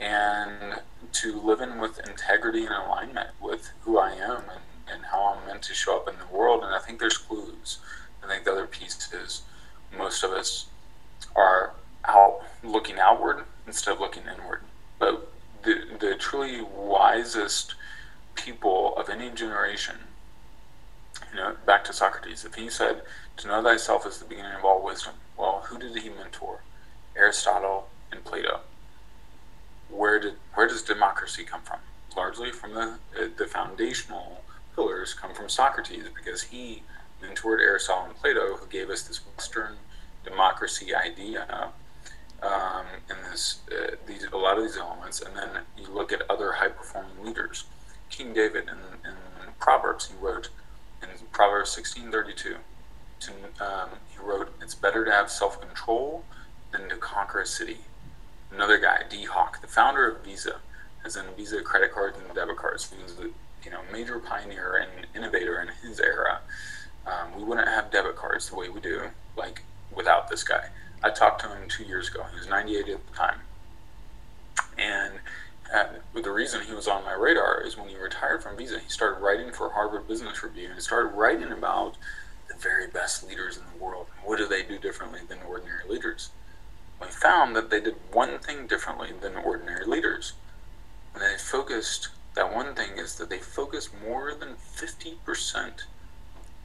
and 0.00 0.80
to 1.12 1.40
live 1.40 1.60
in 1.60 1.78
with 1.78 1.98
integrity 2.08 2.66
and 2.66 2.74
alignment 2.74 3.30
with 3.40 3.70
who 3.82 3.98
I 3.98 4.12
am 4.12 4.42
and, 4.50 4.60
and 4.92 5.04
how 5.04 5.34
I'm 5.34 5.46
meant 5.46 5.62
to 5.62 5.74
show 5.74 5.96
up 5.96 6.08
in 6.08 6.14
the 6.18 6.36
world. 6.36 6.64
And 6.64 6.74
I 6.74 6.78
think 6.78 6.98
there's 6.98 7.18
clues. 7.18 7.78
I 8.22 8.28
think 8.28 8.44
the 8.44 8.52
other 8.52 8.66
piece 8.66 9.12
is 9.12 9.42
most 9.96 10.24
of 10.24 10.30
us 10.30 10.66
are 11.36 11.74
out 12.04 12.40
looking 12.62 12.98
outward 12.98 13.44
instead 13.66 13.94
of 13.94 14.00
looking 14.00 14.24
inward. 14.24 14.62
But 14.98 15.30
the, 15.62 15.82
the 15.98 16.16
truly 16.16 16.62
wisest 16.62 17.74
people 18.34 18.96
of 18.96 19.08
any 19.08 19.30
generation, 19.30 19.96
you 21.30 21.36
know, 21.36 21.56
back 21.66 21.84
to 21.84 21.92
Socrates, 21.92 22.44
if 22.44 22.54
he 22.54 22.68
said, 22.68 23.02
To 23.38 23.48
know 23.48 23.62
thyself 23.62 24.06
is 24.06 24.18
the 24.18 24.24
beginning 24.24 24.52
of 24.52 24.64
all 24.64 24.84
wisdom, 24.84 25.14
well, 25.36 25.64
who 25.66 25.78
did 25.78 25.96
he 25.96 26.08
mentor? 26.08 26.60
Aristotle 27.16 27.88
and 28.10 28.24
Plato 28.24 28.60
where 29.94 30.18
did 30.18 30.34
where 30.54 30.66
does 30.66 30.82
democracy 30.82 31.44
come 31.44 31.62
from? 31.62 31.78
Largely 32.16 32.50
from 32.50 32.74
the 32.74 32.98
the 33.36 33.46
foundational 33.46 34.42
pillars 34.74 35.14
come 35.14 35.34
from 35.34 35.48
Socrates 35.48 36.06
because 36.14 36.42
he 36.42 36.82
mentored 37.22 37.60
Aristotle 37.60 38.06
and 38.06 38.16
Plato, 38.16 38.56
who 38.56 38.66
gave 38.66 38.90
us 38.90 39.02
this 39.02 39.20
Western 39.36 39.76
democracy 40.24 40.94
idea 40.94 41.70
um, 42.42 42.86
and 43.08 43.18
this 43.30 43.60
uh, 43.70 43.96
these 44.06 44.26
a 44.32 44.36
lot 44.36 44.58
of 44.58 44.64
these 44.64 44.76
elements. 44.76 45.20
And 45.20 45.36
then 45.36 45.50
you 45.78 45.88
look 45.88 46.12
at 46.12 46.22
other 46.30 46.52
high 46.52 46.68
performing 46.68 47.24
leaders. 47.24 47.64
King 48.10 48.32
David 48.32 48.64
in, 48.64 49.08
in 49.10 49.16
Proverbs, 49.58 50.06
he 50.06 50.14
wrote 50.20 50.50
in 51.02 51.08
Proverbs 51.32 51.70
sixteen 51.70 52.10
thirty 52.10 52.34
two. 52.34 52.56
Um, 53.60 53.88
he 54.10 54.18
wrote, 54.22 54.54
"It's 54.60 54.74
better 54.74 55.04
to 55.04 55.10
have 55.10 55.30
self 55.30 55.60
control 55.60 56.24
than 56.74 56.88
to 56.90 56.96
conquer 56.96 57.40
a 57.40 57.46
city." 57.46 57.78
another 58.54 58.78
guy, 58.78 59.02
Dee 59.08 59.24
Hock, 59.24 59.60
the 59.60 59.66
founder 59.66 60.08
of 60.08 60.24
Visa, 60.24 60.56
as 61.04 61.16
in 61.16 61.24
Visa 61.36 61.60
credit 61.62 61.92
cards 61.92 62.16
and 62.16 62.34
debit 62.34 62.56
cards. 62.56 62.92
He 62.96 63.02
was 63.02 63.18
a 63.18 63.30
you 63.64 63.70
know 63.70 63.80
major 63.92 64.18
pioneer 64.18 64.76
and 64.76 65.06
innovator 65.14 65.60
in 65.60 65.68
his 65.86 66.00
era. 66.00 66.40
Um, 67.06 67.36
we 67.36 67.44
wouldn't 67.44 67.68
have 67.68 67.90
debit 67.90 68.16
cards 68.16 68.48
the 68.48 68.56
way 68.56 68.68
we 68.68 68.80
do, 68.80 69.10
like 69.36 69.62
without 69.94 70.28
this 70.28 70.42
guy. 70.42 70.68
I 71.02 71.10
talked 71.10 71.42
to 71.42 71.48
him 71.48 71.68
two 71.68 71.84
years 71.84 72.08
ago. 72.08 72.24
He 72.32 72.38
was 72.38 72.48
98 72.48 72.88
at 72.88 73.06
the 73.06 73.12
time, 73.12 73.40
and 74.78 75.14
uh, 75.74 75.86
the 76.14 76.30
reason 76.30 76.62
he 76.62 76.72
was 76.72 76.88
on 76.88 77.04
my 77.04 77.12
radar 77.12 77.60
is 77.60 77.76
when 77.76 77.88
he 77.88 77.96
retired 77.96 78.42
from 78.42 78.56
Visa, 78.56 78.78
he 78.78 78.88
started 78.88 79.20
writing 79.20 79.52
for 79.52 79.70
Harvard 79.70 80.08
Business 80.08 80.42
Review 80.42 80.70
and 80.72 80.82
started 80.82 81.08
writing 81.08 81.52
about 81.52 81.96
the 82.48 82.54
very 82.54 82.86
best 82.86 83.26
leaders 83.26 83.56
in 83.56 83.62
the 83.72 83.84
world. 83.84 84.06
What 84.22 84.38
do 84.38 84.46
they 84.46 84.62
do 84.62 84.78
differently 84.78 85.20
than 85.28 85.38
ordinary 85.48 85.88
leaders? 85.88 86.30
We 87.00 87.06
found 87.08 87.54
that 87.56 87.70
they 87.70 87.80
did 87.80 87.96
one 88.12 88.38
thing 88.38 88.66
differently 88.66 89.10
than 89.20 89.36
ordinary 89.36 89.84
leaders. 89.84 90.32
And 91.14 91.22
they 91.22 91.36
focused, 91.38 92.08
that 92.34 92.52
one 92.52 92.74
thing 92.74 92.98
is 92.98 93.16
that 93.16 93.30
they 93.30 93.38
focused 93.38 93.90
more 94.02 94.34
than 94.34 94.54
50% 94.76 95.84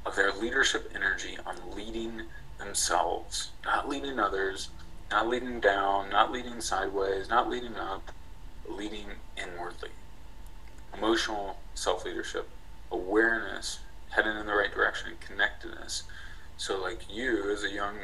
of 0.06 0.16
their 0.16 0.32
leadership 0.32 0.92
energy 0.96 1.38
on 1.46 1.76
leading 1.76 2.24
themselves, 2.58 3.52
not 3.64 3.88
leading 3.88 4.20
others, 4.20 4.70
not 5.12 5.28
leading 5.28 5.60
down, 5.60 6.10
not 6.10 6.32
leading 6.32 6.62
sideways, 6.62 7.30
not 7.30 7.50
leading 7.50 7.76
up, 7.76 8.12
leading 8.68 9.08
inwardly. 9.38 9.90
Emotional 10.94 11.58
self 11.74 12.06
leadership, 12.06 12.50
awareness, 12.92 13.80
heading 14.10 14.36
in 14.38 14.46
the 14.46 14.54
right 14.54 14.74
direction, 14.74 15.14
connectedness. 15.20 16.04
So, 16.58 16.82
like 16.82 17.10
you 17.10 17.52
as 17.52 17.64
a 17.64 17.72
young 17.72 17.96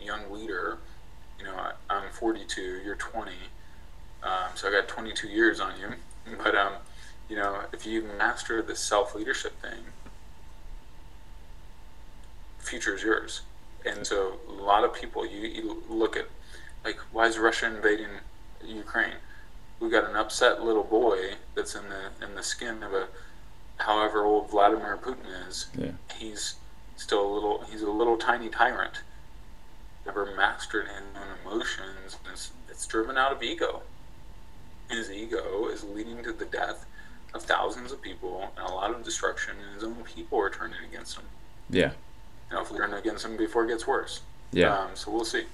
young 0.00 0.30
leader, 0.30 0.78
you 1.38 1.44
know, 1.44 1.54
I, 1.90 1.96
am 2.04 2.10
42, 2.12 2.80
you're 2.84 2.96
20, 2.96 3.32
um, 4.22 4.30
so 4.54 4.68
I 4.68 4.72
got 4.72 4.88
22 4.88 5.28
years 5.28 5.60
on 5.60 5.72
you. 5.80 5.88
But 6.44 6.54
um, 6.54 6.74
you 7.30 7.36
know, 7.36 7.60
if 7.72 7.86
you 7.86 8.02
master 8.02 8.60
the 8.60 8.76
self 8.76 9.14
leadership 9.14 9.58
thing, 9.62 9.82
future 12.58 12.94
is 12.94 13.02
yours. 13.02 13.40
And 13.86 14.06
so 14.06 14.34
a 14.46 14.52
lot 14.52 14.84
of 14.84 14.92
people, 14.92 15.24
you, 15.24 15.40
you 15.48 15.82
look 15.88 16.16
at 16.18 16.26
like, 16.84 16.98
why 17.12 17.26
is 17.26 17.38
Russia 17.38 17.66
invading 17.66 18.08
Ukraine? 18.62 19.14
We 19.80 19.88
got 19.88 20.08
an 20.08 20.16
upset 20.16 20.62
little 20.62 20.84
boy 20.84 21.34
that's 21.54 21.74
in 21.74 21.84
the 21.88 22.26
in 22.26 22.34
the 22.34 22.42
skin 22.42 22.82
of 22.82 22.92
a 22.92 23.08
however 23.78 24.24
old 24.24 24.50
Vladimir 24.50 24.98
Putin 25.00 25.48
is, 25.48 25.68
Yeah. 25.78 25.92
he's 26.16 26.56
still 26.96 27.24
a 27.24 27.30
little. 27.32 27.62
He's 27.70 27.82
a 27.82 27.90
little 27.90 28.16
tiny 28.16 28.48
tyrant. 28.48 29.00
Never 30.08 30.34
mastered 30.34 30.86
his 30.88 30.96
own 31.14 31.52
emotions. 31.52 32.16
and 32.24 32.32
It's, 32.32 32.50
it's 32.70 32.86
driven 32.86 33.18
out 33.18 33.30
of 33.30 33.42
ego. 33.42 33.82
His 34.88 35.10
ego 35.10 35.68
is 35.68 35.84
leading 35.84 36.24
to 36.24 36.32
the 36.32 36.46
death 36.46 36.86
of 37.34 37.42
thousands 37.42 37.92
of 37.92 38.00
people 38.00 38.50
and 38.56 38.66
a 38.66 38.72
lot 38.72 38.90
of 38.90 39.04
destruction, 39.04 39.56
and 39.62 39.74
his 39.74 39.84
own 39.84 40.02
people 40.04 40.38
are 40.40 40.48
turning 40.48 40.78
against 40.88 41.18
him. 41.18 41.26
Yeah. 41.68 41.90
And 42.48 42.56
hopefully, 42.58 42.80
turning 42.80 42.96
against 42.96 43.22
him 43.26 43.36
before 43.36 43.66
it 43.66 43.68
gets 43.68 43.86
worse. 43.86 44.22
Yeah. 44.50 44.74
Um, 44.74 44.88
so 44.94 45.10
we'll 45.10 45.26
see. 45.26 45.44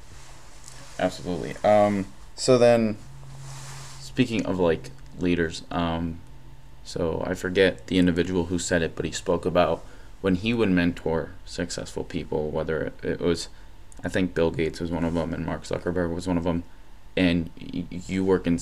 Absolutely. 1.01 1.57
Um, 1.69 2.07
so 2.37 2.57
then, 2.57 2.97
speaking 3.99 4.47
of 4.47 4.61
like 4.61 4.93
leaders, 5.19 5.65
um, 5.73 6.21
so 6.85 7.25
I 7.27 7.35
forget 7.35 7.89
the 7.89 7.99
individual 7.99 8.45
who 8.45 8.61
said 8.61 8.83
it, 8.83 8.95
but 8.95 9.05
he 9.05 9.11
spoke 9.11 9.45
about 9.45 9.85
when 10.21 10.37
he 10.37 10.55
would 10.55 10.71
mentor 10.71 11.33
successful 11.45 12.05
people, 12.05 12.51
whether 12.51 12.93
it 13.03 13.21
was, 13.21 13.49
I 14.05 14.09
think 14.09 14.35
Bill 14.35 14.51
Gates 14.51 14.81
was 14.81 14.91
one 14.91 15.05
of 15.05 15.15
them, 15.15 15.33
and 15.33 15.47
Mark 15.47 15.63
Zuckerberg 15.63 16.15
was 16.15 16.29
one 16.29 16.37
of 16.37 16.45
them, 16.45 16.63
and 17.17 17.51
you 17.57 18.25
work 18.25 18.47
in, 18.47 18.61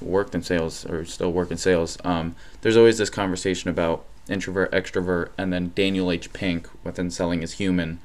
worked 0.00 0.34
in 0.34 0.42
sales 0.42 0.86
or 0.86 1.04
still 1.04 1.32
work 1.32 1.50
in 1.50 1.58
sales. 1.58 1.98
Um, 2.04 2.34
there's 2.62 2.76
always 2.76 2.98
this 2.98 3.10
conversation 3.10 3.68
about 3.68 4.04
introvert, 4.28 4.72
extrovert, 4.72 5.30
and 5.36 5.52
then 5.52 5.72
Daniel 5.74 6.10
H. 6.10 6.32
Pink 6.32 6.68
within 6.82 7.10
Selling 7.10 7.42
is 7.42 7.54
Human 7.54 8.00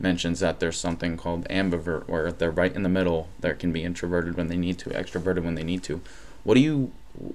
mentions 0.00 0.40
that 0.40 0.60
there's 0.60 0.78
something 0.78 1.16
called 1.16 1.46
ambivert 1.48 2.08
where 2.08 2.32
they're 2.32 2.50
right 2.50 2.74
in 2.74 2.82
the 2.82 2.88
middle 2.88 3.28
they 3.40 3.52
can 3.52 3.70
be 3.70 3.84
introverted 3.84 4.34
when 4.36 4.48
they 4.48 4.56
need 4.56 4.78
to 4.78 4.88
extroverted 4.90 5.44
when 5.44 5.54
they 5.54 5.62
need 5.62 5.82
to 5.82 6.00
what 6.42 6.54
do 6.54 6.60
you 6.60 6.90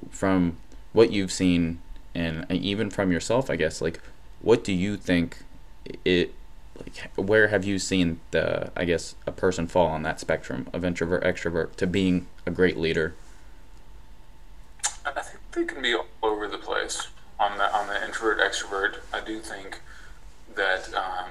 from 0.10 0.58
what 0.91 1.12
you've 1.12 1.32
seen 1.32 1.80
and 2.15 2.45
even 2.51 2.89
from 2.89 3.12
yourself 3.12 3.49
i 3.51 3.56
guess 3.56 3.82
like 3.82 4.01
what 4.41 4.63
do 4.63 4.73
you 4.73 4.97
think 4.97 5.43
it 6.04 6.34
like 6.80 7.10
where 7.16 7.48
have 7.48 7.64
you 7.64 7.80
seen 7.80 8.20
the 8.32 8.72
i 8.76 8.84
guess 8.84 9.16
a 9.26 9.32
person 9.32 9.68
fall 9.68 9.88
on 9.88 10.04
that 10.04 10.20
spectrum 10.20 10.68
of 10.74 10.84
introvert 10.84 11.24
extrovert 11.24 11.76
to 11.76 11.88
being 11.88 12.28
a 12.46 12.52
great 12.52 12.78
leader 12.78 13.16
I 15.06 15.22
think 15.22 15.40
they 15.52 15.66
can 15.66 15.82
be 15.82 15.94
all 15.94 16.08
over 16.24 16.48
the 16.48 16.58
place 16.58 17.08
on 17.40 17.58
the 17.58 17.74
on 17.76 17.88
the 17.88 18.04
introvert 18.06 18.40
extrovert. 18.40 18.98
I 19.14 19.22
do 19.22 19.40
think 19.40 19.80
that 20.56 20.94
um, 20.94 21.30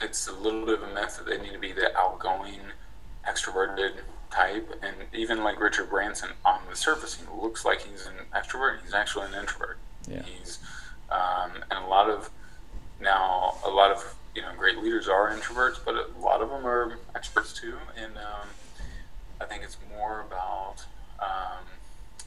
it's 0.00 0.26
a 0.28 0.32
little 0.32 0.64
bit 0.64 0.82
of 0.82 0.90
a 0.90 0.94
myth 0.94 1.18
that 1.18 1.26
they 1.26 1.40
need 1.40 1.52
to 1.52 1.58
be 1.58 1.72
the 1.72 1.96
outgoing, 1.96 2.60
extroverted 3.28 3.92
type. 4.30 4.74
And 4.82 4.96
even 5.12 5.44
like 5.44 5.60
Richard 5.60 5.90
Branson, 5.90 6.30
on 6.44 6.60
the 6.68 6.76
surface, 6.76 7.14
he 7.14 7.24
looks 7.40 7.64
like 7.64 7.82
he's 7.82 8.06
an 8.06 8.14
extrovert. 8.34 8.82
He's 8.82 8.94
actually 8.94 9.26
an 9.26 9.34
introvert. 9.34 9.78
Yeah. 10.08 10.22
He's 10.22 10.58
um, 11.10 11.52
and 11.70 11.84
a 11.84 11.88
lot 11.88 12.10
of 12.10 12.30
now 13.00 13.54
a 13.64 13.70
lot 13.70 13.92
of 13.92 14.14
you 14.36 14.42
know 14.42 14.52
great 14.56 14.78
leaders 14.78 15.08
are 15.08 15.30
introverts, 15.34 15.78
but 15.82 15.94
a 15.94 16.20
lot 16.20 16.42
of 16.42 16.50
them 16.50 16.66
are 16.66 16.98
experts 17.16 17.52
too. 17.52 17.74
And 17.96 18.16
um, 18.18 18.48
I 19.40 19.46
think 19.46 19.64
it's 19.64 19.78
more 19.96 20.20
about 20.20 20.84
um, 21.18 21.64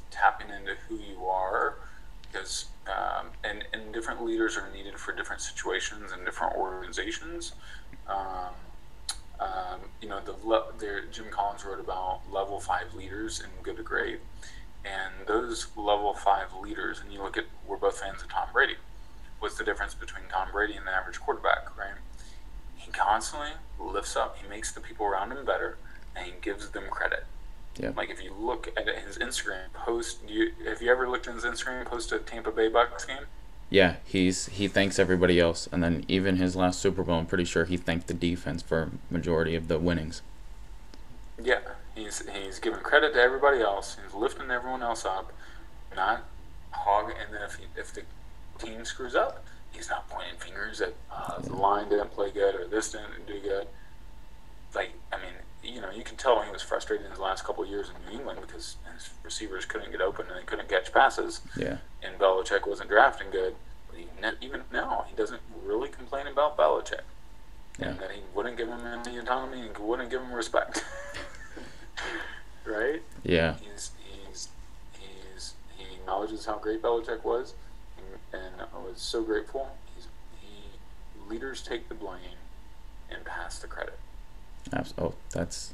tapping 0.10 0.50
into 0.50 0.74
who 0.88 0.96
you 0.98 1.26
are 1.26 1.76
because 2.32 2.66
um, 2.88 3.28
and, 3.44 3.64
and 3.74 3.94
different 3.94 4.26
leaders 4.26 4.58
are 4.58 4.70
needed 4.74 4.98
for 4.98 5.14
different 5.14 5.42
situations 5.42 6.12
and 6.12 6.26
different 6.26 6.56
organizations. 6.56 7.54
Um, 8.08 8.56
um, 9.40 9.80
you 10.02 10.10
know, 10.10 10.20
the 10.20 10.36
there, 10.80 11.06
Jim 11.12 11.28
Collins 11.30 11.64
wrote 11.64 11.80
about 11.80 12.22
level 12.32 12.60
five 12.60 12.94
leaders 12.96 13.40
in 13.40 13.50
Good 13.62 13.78
to 13.78 13.84
Great, 13.84 14.20
and 14.84 15.14
those 15.28 15.68
level 15.78 16.14
five 16.14 16.48
leaders, 16.62 17.00
and 17.02 17.14
you 17.14 17.22
look 17.22 17.38
at, 17.38 17.46
we're 17.68 17.78
both 17.78 18.00
fans 18.00 18.22
of 18.22 18.30
Tom 18.30 18.48
Brady. 18.52 18.76
What's 19.40 19.58
the 19.58 19.64
difference 19.64 19.94
between 19.94 20.24
Tom 20.32 20.50
Brady 20.52 20.76
and 20.76 20.86
the 20.86 20.92
average 20.92 21.20
quarterback, 21.20 21.78
right? 21.78 21.94
He 22.76 22.92
constantly 22.92 23.50
lifts 23.80 24.16
up, 24.16 24.38
he 24.42 24.48
makes 24.48 24.72
the 24.72 24.82
people 24.82 25.06
around 25.06 25.32
him 25.32 25.46
better, 25.46 25.78
and 26.16 26.26
he 26.26 26.34
gives 26.42 26.70
them 26.70 26.84
credit. 26.90 27.26
Yeah. 27.78 27.92
Like 27.96 28.10
if 28.10 28.22
you 28.22 28.34
look 28.38 28.70
at 28.76 28.88
his 29.06 29.18
Instagram 29.18 29.72
post, 29.74 30.20
you 30.28 30.52
have 30.68 30.82
you 30.82 30.92
ever 30.92 31.10
looked 31.10 31.28
at 31.28 31.36
his 31.36 31.44
Instagram 31.46 31.86
post 31.86 32.12
at 32.12 32.28
Tampa 32.28 32.52
Bay 32.52 32.68
Bucks 32.68 33.06
game? 33.06 33.24
yeah 33.72 33.98
he's 34.04 34.48
he 34.48 34.68
thanks 34.68 34.98
everybody 34.98 35.40
else 35.40 35.70
and 35.72 35.84
then 35.84 36.04
even 36.08 36.38
his 36.38 36.56
last 36.56 36.80
super 36.80 37.04
bowl 37.04 37.20
i'm 37.20 37.28
pretty 37.28 37.46
sure 37.46 37.66
he 37.66 37.78
thanked 37.78 38.08
the 38.08 38.16
defense 38.16 38.64
for 38.64 38.90
majority 39.12 39.54
of 39.54 39.68
the 39.68 39.78
winnings 39.78 40.24
Yeah, 41.42 41.60
he's 41.94 42.28
he's 42.30 42.58
giving 42.58 42.80
credit 42.80 43.14
to 43.14 43.20
everybody 43.22 43.62
else. 43.62 43.98
He's 44.04 44.16
lifting 44.16 44.50
everyone 44.50 44.82
else 44.82 45.06
up, 45.06 45.32
not 45.96 46.24
hog. 46.72 47.12
And 47.22 47.32
then 47.34 47.44
if 47.44 47.56
he, 47.56 47.66
if 47.78 47.94
the 47.94 48.02
team 48.60 48.86
screws 48.86 49.16
up, 49.16 49.46
he's 49.72 49.90
not 49.90 50.08
pointing 50.10 50.38
fingers 50.38 50.82
at 50.82 50.94
uh, 51.12 51.40
the 51.40 51.56
line 51.56 51.90
didn't 51.90 52.12
play 52.12 52.32
good 52.32 52.56
or 52.56 52.68
this 52.68 52.92
didn't 52.92 53.26
do 53.28 53.40
good. 53.40 53.68
Like 54.76 54.92
I 55.12 55.18
mean, 55.18 55.34
you 55.64 55.82
know, 55.82 55.92
you 55.92 56.04
can 56.04 56.16
tell 56.18 56.42
he 56.42 56.52
was 56.52 56.62
frustrated 56.62 57.06
in 57.06 57.12
his 57.12 57.20
last 57.20 57.44
couple 57.44 57.64
of 57.64 57.70
years 57.70 57.90
in 57.90 58.12
New 58.12 58.20
England 58.20 58.40
because 58.42 58.78
his 58.94 59.10
receivers 59.24 59.66
couldn't 59.66 59.92
get 59.92 60.02
open 60.02 60.28
and 60.28 60.38
they 60.40 60.44
couldn't 60.44 60.70
catch 60.70 60.94
passes. 60.94 61.42
yeah 61.58 61.78
and 62.02 62.18
Belichick 62.18 62.68
wasn't 62.68 62.90
drafting 62.90 63.28
good. 63.32 63.56
Even 64.42 64.62
now, 64.72 65.06
he 65.10 65.16
doesn't 65.16 65.42
really 65.66 65.90
complain 65.90 66.28
about 66.28 66.58
Belichick. 66.58 67.02
Yeah. 67.78 67.90
And 67.90 68.00
that 68.00 68.12
he 68.12 68.22
wouldn't 68.34 68.58
give 68.58 68.68
him 68.68 68.82
any 68.86 69.18
autonomy 69.18 69.62
and 69.68 69.78
wouldn't 69.78 70.10
give 70.10 70.22
him 70.22 70.32
respect. 70.34 70.84
right? 72.66 73.02
yeah 73.24 73.56
He's, 73.58 73.92
he's, 74.28 74.50
he's, 75.00 75.54
he 75.78 75.96
acknowledges 75.96 76.46
how 76.46 76.58
great 76.58 76.82
Belichick 76.82 77.24
was 77.24 77.56
and, 78.34 78.62
I 78.62 78.78
was 78.78 79.02
so 79.02 79.24
grateful. 79.24 79.70
He's, 79.96 80.08
he, 80.42 81.30
leaders 81.30 81.62
take 81.62 81.90
the 81.90 81.96
blame 81.96 82.38
and 83.10 83.24
pass 83.26 83.60
the 83.60 83.68
credit. 83.68 83.98
Abs- 84.72 84.94
oh 84.98 85.14
that's 85.32 85.74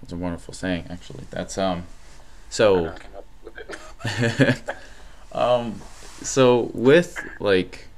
that's 0.00 0.12
a 0.12 0.16
wonderful 0.16 0.52
saying 0.52 0.84
actually 0.90 1.24
that's 1.30 1.56
um 1.56 1.84
I 2.48 2.50
so 2.50 2.76
came 2.76 3.16
up 3.16 3.26
with 3.44 4.40
it. 4.40 4.62
um, 5.32 5.80
so 6.22 6.70
with 6.74 7.18
like, 7.40 7.88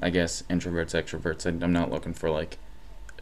I 0.00 0.10
guess 0.10 0.42
introverts, 0.48 0.92
extroverts. 0.94 1.46
I, 1.46 1.64
I'm 1.64 1.72
not 1.72 1.90
looking 1.90 2.14
for 2.14 2.30
like 2.30 2.58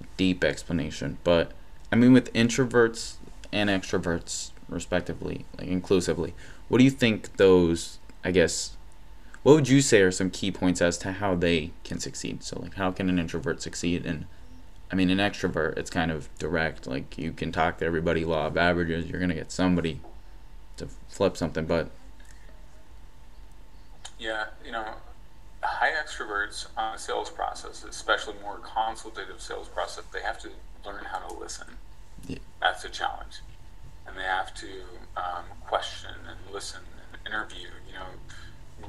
a 0.00 0.04
deep 0.16 0.44
explanation, 0.44 1.18
but 1.24 1.52
I 1.90 1.96
mean 1.96 2.12
with 2.12 2.32
introverts 2.32 3.14
and 3.52 3.68
extroverts 3.68 4.50
respectively, 4.68 5.44
like 5.58 5.68
inclusively. 5.68 6.34
What 6.68 6.78
do 6.78 6.84
you 6.84 6.90
think 6.90 7.36
those? 7.36 7.98
I 8.22 8.30
guess. 8.30 8.76
What 9.44 9.54
would 9.56 9.68
you 9.68 9.82
say 9.82 10.00
are 10.00 10.10
some 10.10 10.30
key 10.30 10.50
points 10.50 10.80
as 10.80 10.96
to 10.98 11.12
how 11.12 11.34
they 11.34 11.70
can 11.84 12.00
succeed? 12.00 12.42
So 12.42 12.58
like, 12.60 12.74
how 12.74 12.90
can 12.90 13.10
an 13.10 13.18
introvert 13.18 13.60
succeed? 13.60 14.06
And 14.06 14.24
I 14.90 14.94
mean, 14.96 15.10
an 15.10 15.18
extrovert, 15.18 15.76
it's 15.76 15.90
kind 15.90 16.10
of 16.10 16.30
direct. 16.38 16.86
Like 16.86 17.18
you 17.18 17.30
can 17.30 17.52
talk 17.52 17.78
to 17.78 17.84
everybody, 17.84 18.24
law 18.24 18.46
of 18.46 18.56
averages. 18.56 19.06
You're 19.06 19.20
gonna 19.20 19.34
get 19.34 19.52
somebody 19.52 20.00
to 20.78 20.88
flip 21.08 21.36
something, 21.36 21.66
but 21.66 21.90
Yeah, 24.18 24.46
you 24.64 24.72
know, 24.72 24.94
high 25.62 25.92
extroverts 25.92 26.66
on 26.78 26.94
a 26.94 26.98
sales 26.98 27.28
process, 27.28 27.84
especially 27.84 28.36
more 28.40 28.60
consultative 28.62 29.42
sales 29.42 29.68
process, 29.68 30.04
they 30.10 30.22
have 30.22 30.38
to 30.40 30.48
learn 30.86 31.04
how 31.04 31.18
to 31.18 31.34
listen. 31.34 31.66
Yeah. 32.26 32.38
That's 32.62 32.84
a 32.84 32.88
challenge, 32.88 33.40
and 34.06 34.16
they 34.16 34.22
have 34.22 34.54
to 34.54 34.68
um, 35.18 35.44
question 35.66 36.12
and 36.26 36.54
listen 36.54 36.80
and 37.12 37.26
interview. 37.26 37.68
You 37.86 37.94
know, 37.94 38.06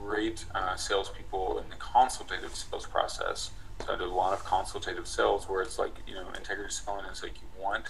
great 0.02 0.46
uh, 0.54 0.76
salespeople 0.76 1.60
in 1.60 1.70
the 1.70 1.76
consultative 1.76 2.56
sales 2.56 2.86
process. 2.86 3.52
So 3.86 3.94
I 3.94 3.98
do 3.98 4.06
a 4.06 4.08
lot 4.08 4.34
of 4.34 4.46
consultative 4.46 5.08
sales 5.08 5.50
where 5.50 5.62
it's 5.62 5.78
like 5.78 5.94
you 6.08 6.16
know 6.16 6.28
integrity 6.36 6.72
selling 6.72 7.06
is 7.06 7.24
like 7.24 7.36
you 7.36 7.62
want 7.62 7.86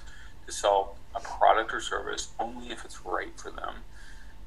to 0.45 0.51
sell 0.51 0.97
a 1.15 1.19
product 1.19 1.73
or 1.73 1.81
service 1.81 2.29
only 2.39 2.69
if 2.69 2.83
it's 2.85 3.05
right 3.05 3.39
for 3.39 3.51
them 3.51 3.75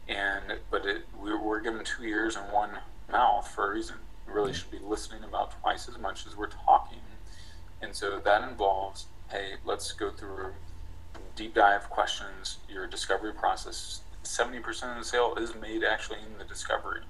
and 0.09 0.55
but 0.71 0.87
it, 0.87 1.07
we're, 1.21 1.41
we're 1.41 1.61
given 1.61 1.85
two 1.85 2.05
ears 2.05 2.37
and 2.37 2.51
one 2.53 2.71
mouth 3.11 3.47
for 3.49 3.71
a 3.71 3.75
reason. 3.75 3.97
We 4.27 4.33
really 4.33 4.53
should 4.53 4.71
be 4.71 4.79
listening 4.79 5.25
about 5.25 5.61
twice 5.61 5.89
as 5.89 5.99
much 5.99 6.27
as 6.27 6.37
we're 6.37 6.49
talking, 6.49 7.01
and 7.83 7.95
so 7.95 8.19
that 8.19 8.49
involves, 8.49 9.07
hey, 9.31 9.55
let's 9.65 9.93
go 9.93 10.11
through 10.11 10.53
deep 11.37 11.55
dive 11.55 11.89
questions. 11.91 12.59
Your 12.69 12.87
discovery 12.87 13.33
process, 13.33 14.01
seventy 14.23 14.61
percent 14.61 14.93
of 14.93 14.99
the 14.99 15.05
sale 15.05 15.35
is 15.37 15.55
made 15.55 15.85
actually 15.85 16.19
in 16.21 16.39
the 16.39 16.45
discovery, 16.45 17.03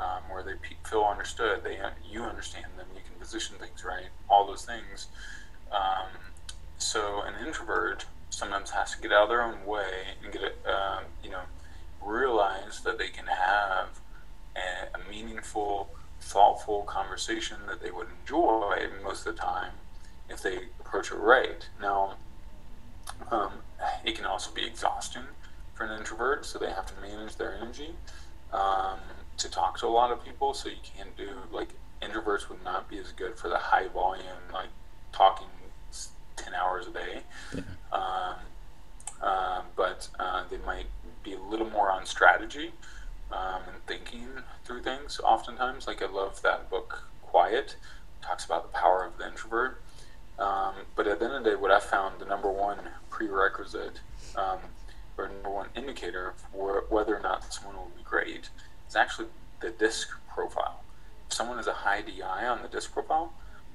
um, 0.00 0.22
where 0.30 0.42
they 0.42 0.54
feel 0.88 1.02
understood. 1.02 1.62
They 1.64 1.78
you 2.08 2.22
understand 2.22 2.66
them. 2.76 2.86
You 2.94 3.00
can 3.02 3.18
position 3.18 3.56
things 3.58 3.84
right. 3.84 4.06
All 4.28 4.46
those 4.46 4.64
things. 4.64 5.08
Um, 5.72 6.08
so 6.78 7.22
an 7.22 7.34
introvert 7.46 8.06
sometimes 8.30 8.70
has 8.70 8.94
to 8.94 9.00
get 9.00 9.12
out 9.12 9.24
of 9.24 9.28
their 9.28 9.42
own 9.42 9.64
way 9.64 10.14
and 10.22 10.32
get 10.32 10.42
it, 10.42 10.58
um, 10.66 11.04
you 11.22 11.30
know, 11.30 11.42
realize 12.02 12.82
that 12.82 12.98
they 12.98 13.08
can 13.08 13.26
have 13.26 14.00
a, 14.54 14.96
a 14.96 15.10
meaningful, 15.10 15.90
thoughtful 16.20 16.82
conversation 16.82 17.56
that 17.66 17.82
they 17.82 17.90
would 17.90 18.08
enjoy 18.20 18.86
most 19.02 19.26
of 19.26 19.34
the 19.34 19.40
time 19.40 19.72
if 20.28 20.42
they 20.42 20.58
approach 20.80 21.10
it 21.10 21.16
right. 21.16 21.68
Now, 21.80 22.14
um, 23.30 23.52
it 24.04 24.14
can 24.14 24.26
also 24.26 24.50
be 24.52 24.66
exhausting 24.66 25.22
for 25.74 25.84
an 25.84 25.98
introvert, 25.98 26.44
so 26.44 26.58
they 26.58 26.70
have 26.70 26.86
to 26.86 26.94
manage 27.00 27.36
their 27.36 27.54
energy. 27.54 27.94
Um, 28.52 28.98
to 29.38 29.50
talk 29.50 29.78
to 29.78 29.86
a 29.86 29.88
lot 29.88 30.10
of 30.10 30.24
people, 30.24 30.54
so 30.54 30.68
you 30.68 30.76
can't 30.82 31.16
do 31.16 31.30
like 31.50 31.68
introverts 32.02 32.48
would 32.48 32.62
not 32.64 32.88
be 32.88 32.98
as 32.98 33.12
good 33.12 33.38
for 33.38 33.48
the 33.48 33.58
high 33.58 33.88
volume, 33.88 34.24
like 34.52 34.68
talking 35.12 35.48
ten 36.36 36.54
hours 36.54 36.86
a 36.86 36.90
day. 36.90 37.20
Yeah. 37.54 37.62
Um, 37.92 38.34
uh, 39.22 39.62
but 39.76 40.08
uh, 40.18 40.44
they 40.50 40.58
might 40.58 40.86
be 41.22 41.32
a 41.32 41.40
little 41.40 41.68
more 41.70 41.90
on 41.90 42.04
strategy 42.04 42.72
um, 43.32 43.62
and 43.66 43.86
thinking 43.86 44.28
through 44.64 44.82
things. 44.82 45.20
Oftentimes, 45.24 45.86
like 45.86 46.02
I 46.02 46.06
love 46.06 46.42
that 46.42 46.68
book, 46.70 47.04
Quiet, 47.22 47.76
talks 48.22 48.44
about 48.44 48.70
the 48.70 48.78
power 48.78 49.04
of 49.04 49.18
the 49.18 49.26
introvert. 49.26 49.82
Um, 50.38 50.74
but 50.94 51.06
at 51.06 51.18
the 51.18 51.24
end 51.24 51.34
of 51.34 51.44
the 51.44 51.50
day, 51.50 51.56
what 51.56 51.70
I 51.70 51.80
found 51.80 52.20
the 52.20 52.26
number 52.26 52.50
one 52.50 52.78
prerequisite 53.08 54.00
um, 54.36 54.58
or 55.16 55.28
number 55.28 55.48
one 55.48 55.68
indicator 55.74 56.34
for 56.52 56.84
whether 56.90 57.16
or 57.16 57.20
not 57.20 57.52
someone 57.52 57.76
will 57.76 57.92
be 57.96 58.02
great 58.04 58.50
is 58.96 59.00
actually 59.00 59.28
the 59.60 59.70
DISC 59.70 60.08
profile. 60.32 60.80
If 61.28 61.34
someone 61.34 61.58
has 61.58 61.66
a 61.66 61.72
high 61.72 62.02
DI 62.02 62.46
on 62.46 62.62
the 62.62 62.68
DISC 62.68 62.92
profile, 62.92 63.32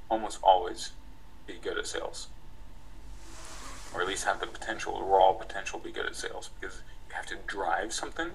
almost 0.10 0.40
always 0.44 0.92
be 1.46 1.58
good 1.62 1.78
at 1.78 1.88
sales. 1.88 2.28
Or 3.94 4.02
at 4.02 4.08
least 4.08 4.26
have 4.26 4.40
the 4.40 4.48
potential, 4.48 5.02
raw 5.04 5.34
potential 5.34 5.80
to 5.80 5.86
be 5.86 5.92
good 5.92 6.06
at 6.06 6.16
sales 6.16 6.50
because 6.60 6.82
you 7.08 7.16
have 7.16 7.26
to 7.28 7.36
drive 7.46 7.94
something. 7.94 8.32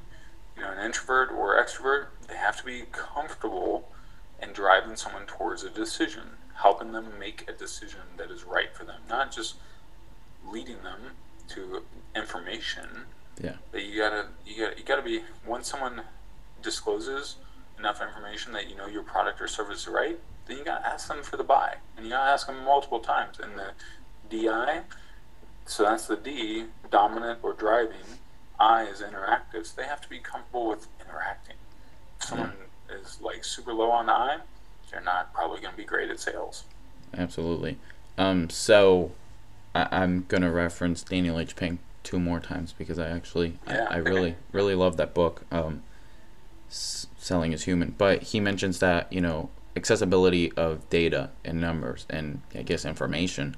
You 0.56 0.62
know, 0.62 0.72
an 0.72 0.84
introvert 0.84 1.30
or 1.32 1.56
extrovert, 1.56 2.06
they 2.28 2.36
have 2.36 2.56
to 2.58 2.64
be 2.64 2.84
comfortable 2.92 3.88
in 4.40 4.52
driving 4.52 4.96
someone 4.96 5.26
towards 5.26 5.64
a 5.64 5.70
decision, 5.70 6.22
helping 6.54 6.92
them 6.92 7.18
make 7.18 7.48
a 7.48 7.52
decision 7.52 8.00
that 8.16 8.30
is 8.30 8.44
right 8.44 8.74
for 8.74 8.84
them, 8.84 9.00
not 9.08 9.32
just 9.32 9.56
leading 10.46 10.82
them 10.82 11.12
to 11.48 11.82
information. 12.14 13.06
Yeah. 13.40 13.56
That 13.72 13.82
you 13.82 13.98
gotta 13.98 14.28
you 14.46 14.62
gotta 14.62 14.78
you 14.78 14.84
gotta 14.84 15.02
be 15.02 15.22
once 15.46 15.68
someone 15.68 16.02
discloses 16.66 17.36
enough 17.78 18.02
information 18.02 18.52
that 18.52 18.68
you 18.68 18.76
know 18.76 18.86
your 18.86 19.02
product 19.02 19.40
or 19.40 19.48
service 19.48 19.82
is 19.82 19.88
right, 19.88 20.18
then 20.46 20.58
you 20.58 20.64
gotta 20.64 20.86
ask 20.86 21.08
them 21.08 21.22
for 21.22 21.36
the 21.36 21.44
buy, 21.44 21.76
and 21.96 22.04
you 22.04 22.12
gotta 22.12 22.30
ask 22.30 22.46
them 22.46 22.62
multiple 22.64 23.00
times. 23.00 23.38
And 23.40 23.52
the 23.58 23.72
DI, 24.28 24.80
so 25.64 25.84
that's 25.84 26.06
the 26.06 26.16
D, 26.16 26.64
dominant 26.90 27.38
or 27.42 27.52
driving. 27.52 28.18
I 28.58 28.84
is 28.84 29.00
interactive. 29.00 29.66
So 29.66 29.80
they 29.80 29.86
have 29.86 30.00
to 30.00 30.08
be 30.08 30.18
comfortable 30.18 30.66
with 30.68 30.88
interacting. 31.00 31.56
If 32.18 32.26
someone 32.26 32.54
yeah. 32.88 32.96
is 32.96 33.20
like 33.20 33.44
super 33.44 33.72
low 33.72 33.90
on 33.90 34.06
the 34.06 34.12
I, 34.12 34.38
they're 34.90 35.00
not 35.00 35.32
probably 35.32 35.60
going 35.60 35.72
to 35.72 35.76
be 35.76 35.84
great 35.84 36.10
at 36.10 36.20
sales. 36.20 36.64
Absolutely. 37.16 37.76
Um, 38.18 38.48
so 38.48 39.12
I, 39.74 40.02
am 40.02 40.24
gonna 40.28 40.50
reference 40.50 41.02
Daniel 41.02 41.38
H. 41.38 41.54
Pink 41.54 41.80
two 42.02 42.18
more 42.18 42.40
times 42.40 42.72
because 42.72 42.98
I 42.98 43.10
actually 43.10 43.58
yeah. 43.66 43.86
I, 43.90 43.94
I, 43.94 43.96
really 43.98 44.36
really 44.52 44.74
love 44.74 44.96
that 44.96 45.12
book. 45.12 45.42
Um, 45.50 45.82
selling 46.68 47.52
is 47.52 47.64
human, 47.64 47.94
but 47.96 48.22
he 48.22 48.40
mentions 48.40 48.78
that 48.80 49.12
you 49.12 49.20
know 49.20 49.50
accessibility 49.76 50.52
of 50.52 50.88
data 50.88 51.30
and 51.44 51.60
numbers 51.60 52.06
and 52.08 52.40
I 52.54 52.62
guess 52.62 52.86
information 52.86 53.54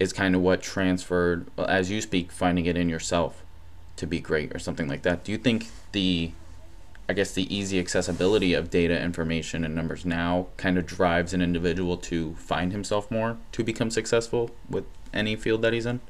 is 0.00 0.12
kind 0.12 0.34
of 0.34 0.40
what 0.40 0.60
transferred 0.60 1.46
as 1.56 1.90
you 1.90 2.00
speak, 2.00 2.32
finding 2.32 2.66
it 2.66 2.76
in 2.76 2.88
yourself 2.88 3.44
to 3.96 4.06
be 4.06 4.18
great 4.18 4.54
or 4.54 4.58
something 4.58 4.88
like 4.88 5.02
that. 5.02 5.22
Do 5.24 5.32
you 5.32 5.38
think 5.38 5.68
the 5.92 6.32
I 7.08 7.14
guess 7.14 7.32
the 7.32 7.54
easy 7.54 7.78
accessibility 7.78 8.54
of 8.54 8.70
data, 8.70 9.00
information, 9.00 9.64
and 9.64 9.74
numbers 9.74 10.06
now 10.06 10.46
kind 10.56 10.78
of 10.78 10.86
drives 10.86 11.34
an 11.34 11.42
individual 11.42 11.96
to 11.98 12.34
find 12.36 12.72
himself 12.72 13.10
more 13.10 13.36
to 13.52 13.64
become 13.64 13.90
successful 13.90 14.50
with 14.70 14.84
any 15.12 15.36
field 15.36 15.62
that 15.62 15.72
he's 15.72 15.84
in? 15.84 16.00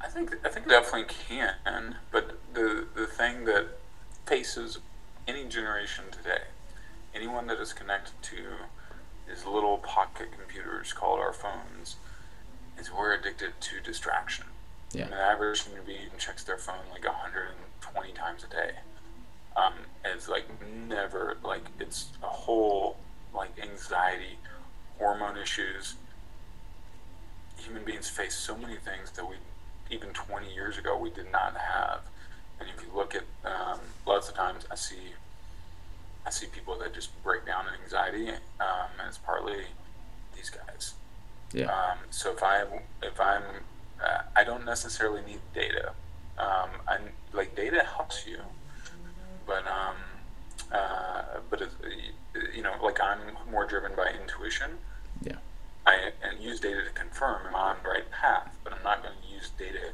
I 0.00 0.08
think 0.08 0.34
I 0.44 0.48
think 0.48 0.68
definitely 0.68 1.04
can, 1.04 1.96
but 2.10 2.38
the 2.54 2.86
the 2.94 3.06
thing 3.06 3.44
that 3.44 3.77
faces 4.28 4.78
any 5.26 5.44
generation 5.44 6.04
today, 6.10 6.42
anyone 7.14 7.46
that 7.46 7.58
is 7.58 7.72
connected 7.72 8.14
to 8.22 8.36
these 9.26 9.46
little 9.46 9.78
pocket 9.78 10.28
computers 10.36 10.92
called 10.92 11.18
our 11.18 11.32
phones, 11.32 11.96
is 12.78 12.92
we're 12.92 13.14
addicted 13.14 13.52
to 13.60 13.80
distraction. 13.80 14.44
Yeah. 14.92 15.04
And 15.04 15.12
the 15.12 15.16
average 15.16 15.62
human 15.62 15.84
being 15.84 16.10
checks 16.18 16.44
their 16.44 16.58
phone 16.58 16.84
like 16.92 17.04
120 17.04 18.12
times 18.12 18.44
a 18.44 18.48
day. 18.48 18.70
Um, 19.56 19.74
it's 20.04 20.28
like 20.28 20.46
never 20.88 21.36
like 21.42 21.64
it's 21.80 22.10
a 22.22 22.26
whole 22.26 22.96
like 23.34 23.50
anxiety, 23.60 24.38
hormone 24.98 25.36
issues, 25.36 25.94
human 27.58 27.84
beings 27.84 28.08
face 28.08 28.34
so 28.34 28.56
many 28.56 28.76
things 28.76 29.10
that 29.12 29.28
we, 29.28 29.36
even 29.90 30.10
20 30.10 30.52
years 30.52 30.78
ago, 30.78 30.96
we 30.96 31.10
did 31.10 31.30
not 31.32 31.56
have. 31.56 32.00
And 32.60 32.68
if 32.68 32.82
you 32.82 32.88
look 32.94 33.14
at 33.14 33.24
um, 33.44 33.80
lots 34.06 34.28
of 34.28 34.34
times, 34.34 34.66
I 34.70 34.74
see, 34.74 35.14
I 36.26 36.30
see 36.30 36.46
people 36.46 36.78
that 36.78 36.94
just 36.94 37.10
break 37.22 37.46
down 37.46 37.66
in 37.66 37.82
anxiety, 37.82 38.30
um, 38.60 38.90
and 38.98 39.08
it's 39.08 39.18
partly 39.18 39.62
these 40.34 40.50
guys. 40.50 40.94
Yeah. 41.52 41.66
Um, 41.66 41.98
so 42.10 42.32
if 42.32 42.42
I 42.42 42.64
if 43.02 43.20
I'm 43.20 43.42
uh, 44.02 44.22
I 44.36 44.44
don't 44.44 44.64
necessarily 44.64 45.22
need 45.26 45.40
data. 45.54 45.92
Um, 46.38 46.70
I 46.86 46.98
like 47.32 47.56
data 47.56 47.82
helps 47.82 48.26
you, 48.26 48.38
but 49.46 49.66
um, 49.66 49.96
uh, 50.72 51.22
but 51.50 51.62
it, 51.62 51.70
you 52.54 52.62
know, 52.62 52.74
like 52.82 53.00
I'm 53.00 53.18
more 53.50 53.66
driven 53.66 53.92
by 53.96 54.12
intuition. 54.20 54.78
Yeah. 55.22 55.36
I 55.86 56.12
use 56.38 56.60
data 56.60 56.84
to 56.84 56.90
confirm 56.90 57.46
I'm 57.48 57.54
on 57.54 57.76
the 57.82 57.88
right 57.88 58.10
path, 58.10 58.56
but 58.62 58.72
I'm 58.74 58.82
not 58.84 59.02
going 59.02 59.14
to 59.14 59.34
use 59.34 59.50
data 59.58 59.92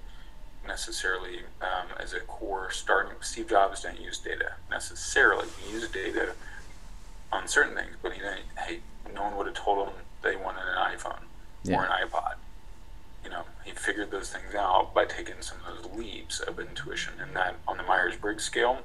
necessarily 0.66 1.40
um, 1.60 1.88
as 1.98 2.12
a 2.12 2.20
core 2.20 2.70
starting. 2.70 3.14
Steve 3.20 3.48
Jobs 3.48 3.82
didn't 3.82 4.00
use 4.00 4.18
data 4.18 4.54
necessarily. 4.70 5.46
He 5.64 5.72
used 5.72 5.92
data 5.92 6.32
on 7.32 7.48
certain 7.48 7.74
things, 7.74 7.96
but 8.02 8.12
he 8.12 8.20
didn't. 8.20 8.42
Hey, 8.58 8.80
no 9.14 9.22
one 9.22 9.36
would 9.36 9.46
have 9.46 9.56
told 9.56 9.88
him 9.88 9.94
they 10.22 10.36
wanted 10.36 10.62
an 10.62 10.96
iPhone 10.96 11.22
yeah. 11.62 11.78
or 11.78 11.84
an 11.84 12.08
iPod. 12.08 12.34
You 13.24 13.30
know, 13.30 13.42
he 13.64 13.72
figured 13.72 14.10
those 14.10 14.30
things 14.30 14.54
out 14.54 14.94
by 14.94 15.04
taking 15.04 15.36
some 15.40 15.58
of 15.66 15.82
those 15.82 15.92
leaps 15.96 16.40
of 16.40 16.60
intuition, 16.60 17.14
and 17.20 17.34
that 17.34 17.56
on 17.66 17.76
the 17.76 17.82
Myers 17.82 18.16
Briggs 18.16 18.44
scale. 18.44 18.80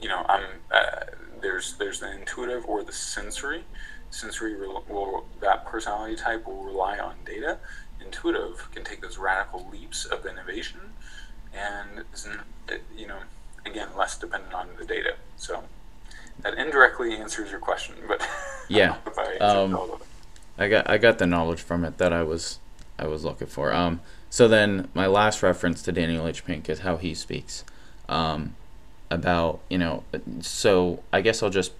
You 0.00 0.08
know, 0.08 0.24
I'm 0.28 0.44
uh, 0.70 1.06
there's 1.40 1.74
there's 1.74 2.00
the 2.00 2.12
intuitive 2.12 2.64
or 2.66 2.82
the 2.82 2.92
sensory 2.92 3.64
sensory 4.10 4.56
will, 4.56 4.84
will, 4.88 5.26
that 5.40 5.66
personality 5.66 6.16
type 6.16 6.46
will 6.46 6.62
rely 6.62 6.98
on 6.98 7.14
data. 7.24 7.58
Intuitive 8.06 8.68
can 8.72 8.84
take 8.84 9.00
those 9.00 9.18
radical 9.18 9.68
leaps 9.70 10.04
of 10.04 10.26
innovation, 10.26 10.80
and 11.54 12.04
isn't 12.14 12.40
you 12.96 13.06
know 13.06 13.18
again 13.64 13.88
less 13.96 14.18
dependent 14.18 14.54
on 14.54 14.68
the 14.78 14.84
data. 14.84 15.14
So 15.36 15.64
that 16.42 16.54
indirectly 16.54 17.14
answers 17.14 17.50
your 17.50 17.60
question, 17.60 17.94
but 18.06 18.26
yeah, 18.68 18.96
I, 19.18 19.36
um, 19.38 19.78
I 20.58 20.68
got 20.68 20.88
I 20.88 20.98
got 20.98 21.18
the 21.18 21.26
knowledge 21.26 21.60
from 21.60 21.84
it 21.84 21.98
that 21.98 22.12
I 22.12 22.22
was 22.22 22.58
I 22.98 23.06
was 23.06 23.24
looking 23.24 23.48
for. 23.48 23.72
Um, 23.72 24.00
so 24.30 24.48
then 24.48 24.88
my 24.94 25.06
last 25.06 25.42
reference 25.42 25.82
to 25.82 25.92
Daniel 25.92 26.26
H. 26.26 26.44
Pink 26.44 26.68
is 26.68 26.80
how 26.80 26.96
he 26.96 27.14
speaks. 27.14 27.64
Um, 28.08 28.54
about 29.10 29.60
you 29.68 29.78
know, 29.78 30.04
so 30.40 31.02
I 31.12 31.20
guess 31.20 31.42
I'll 31.42 31.50
just 31.50 31.72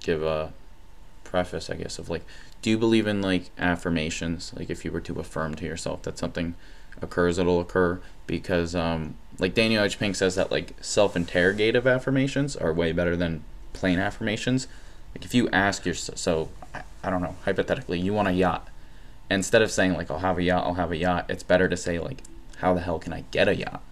give 0.00 0.22
a 0.22 0.52
preface, 1.24 1.70
I 1.70 1.74
guess, 1.76 1.98
of 1.98 2.08
like, 2.10 2.22
do 2.62 2.70
you 2.70 2.78
believe 2.78 3.06
in 3.06 3.22
like 3.22 3.50
affirmations? 3.58 4.52
Like, 4.56 4.70
if 4.70 4.84
you 4.84 4.92
were 4.92 5.00
to 5.00 5.20
affirm 5.20 5.54
to 5.56 5.64
yourself 5.64 6.02
that 6.02 6.18
something 6.18 6.54
occurs, 7.00 7.38
it'll 7.38 7.60
occur. 7.60 8.00
Because, 8.26 8.74
um, 8.74 9.16
like 9.38 9.54
Daniel 9.54 9.82
H. 9.82 9.98
Pink 9.98 10.14
says 10.14 10.34
that 10.34 10.50
like 10.50 10.74
self-interrogative 10.80 11.86
affirmations 11.86 12.56
are 12.56 12.72
way 12.72 12.92
better 12.92 13.16
than 13.16 13.42
plain 13.72 13.98
affirmations. 13.98 14.68
Like, 15.14 15.24
if 15.24 15.34
you 15.34 15.48
ask 15.50 15.84
yourself, 15.84 16.18
so 16.18 16.48
I, 16.74 16.82
I 17.02 17.10
don't 17.10 17.22
know, 17.22 17.36
hypothetically, 17.44 17.98
you 17.98 18.12
want 18.12 18.28
a 18.28 18.32
yacht. 18.32 18.68
Instead 19.30 19.62
of 19.62 19.70
saying 19.70 19.94
like, 19.94 20.10
I'll 20.10 20.18
have 20.18 20.38
a 20.38 20.42
yacht, 20.42 20.66
I'll 20.66 20.74
have 20.74 20.92
a 20.92 20.96
yacht, 20.96 21.26
it's 21.28 21.42
better 21.42 21.68
to 21.68 21.76
say 21.76 21.98
like, 21.98 22.22
how 22.58 22.74
the 22.74 22.80
hell 22.80 22.98
can 22.98 23.12
I 23.12 23.24
get 23.30 23.48
a 23.48 23.56
yacht? 23.56 23.82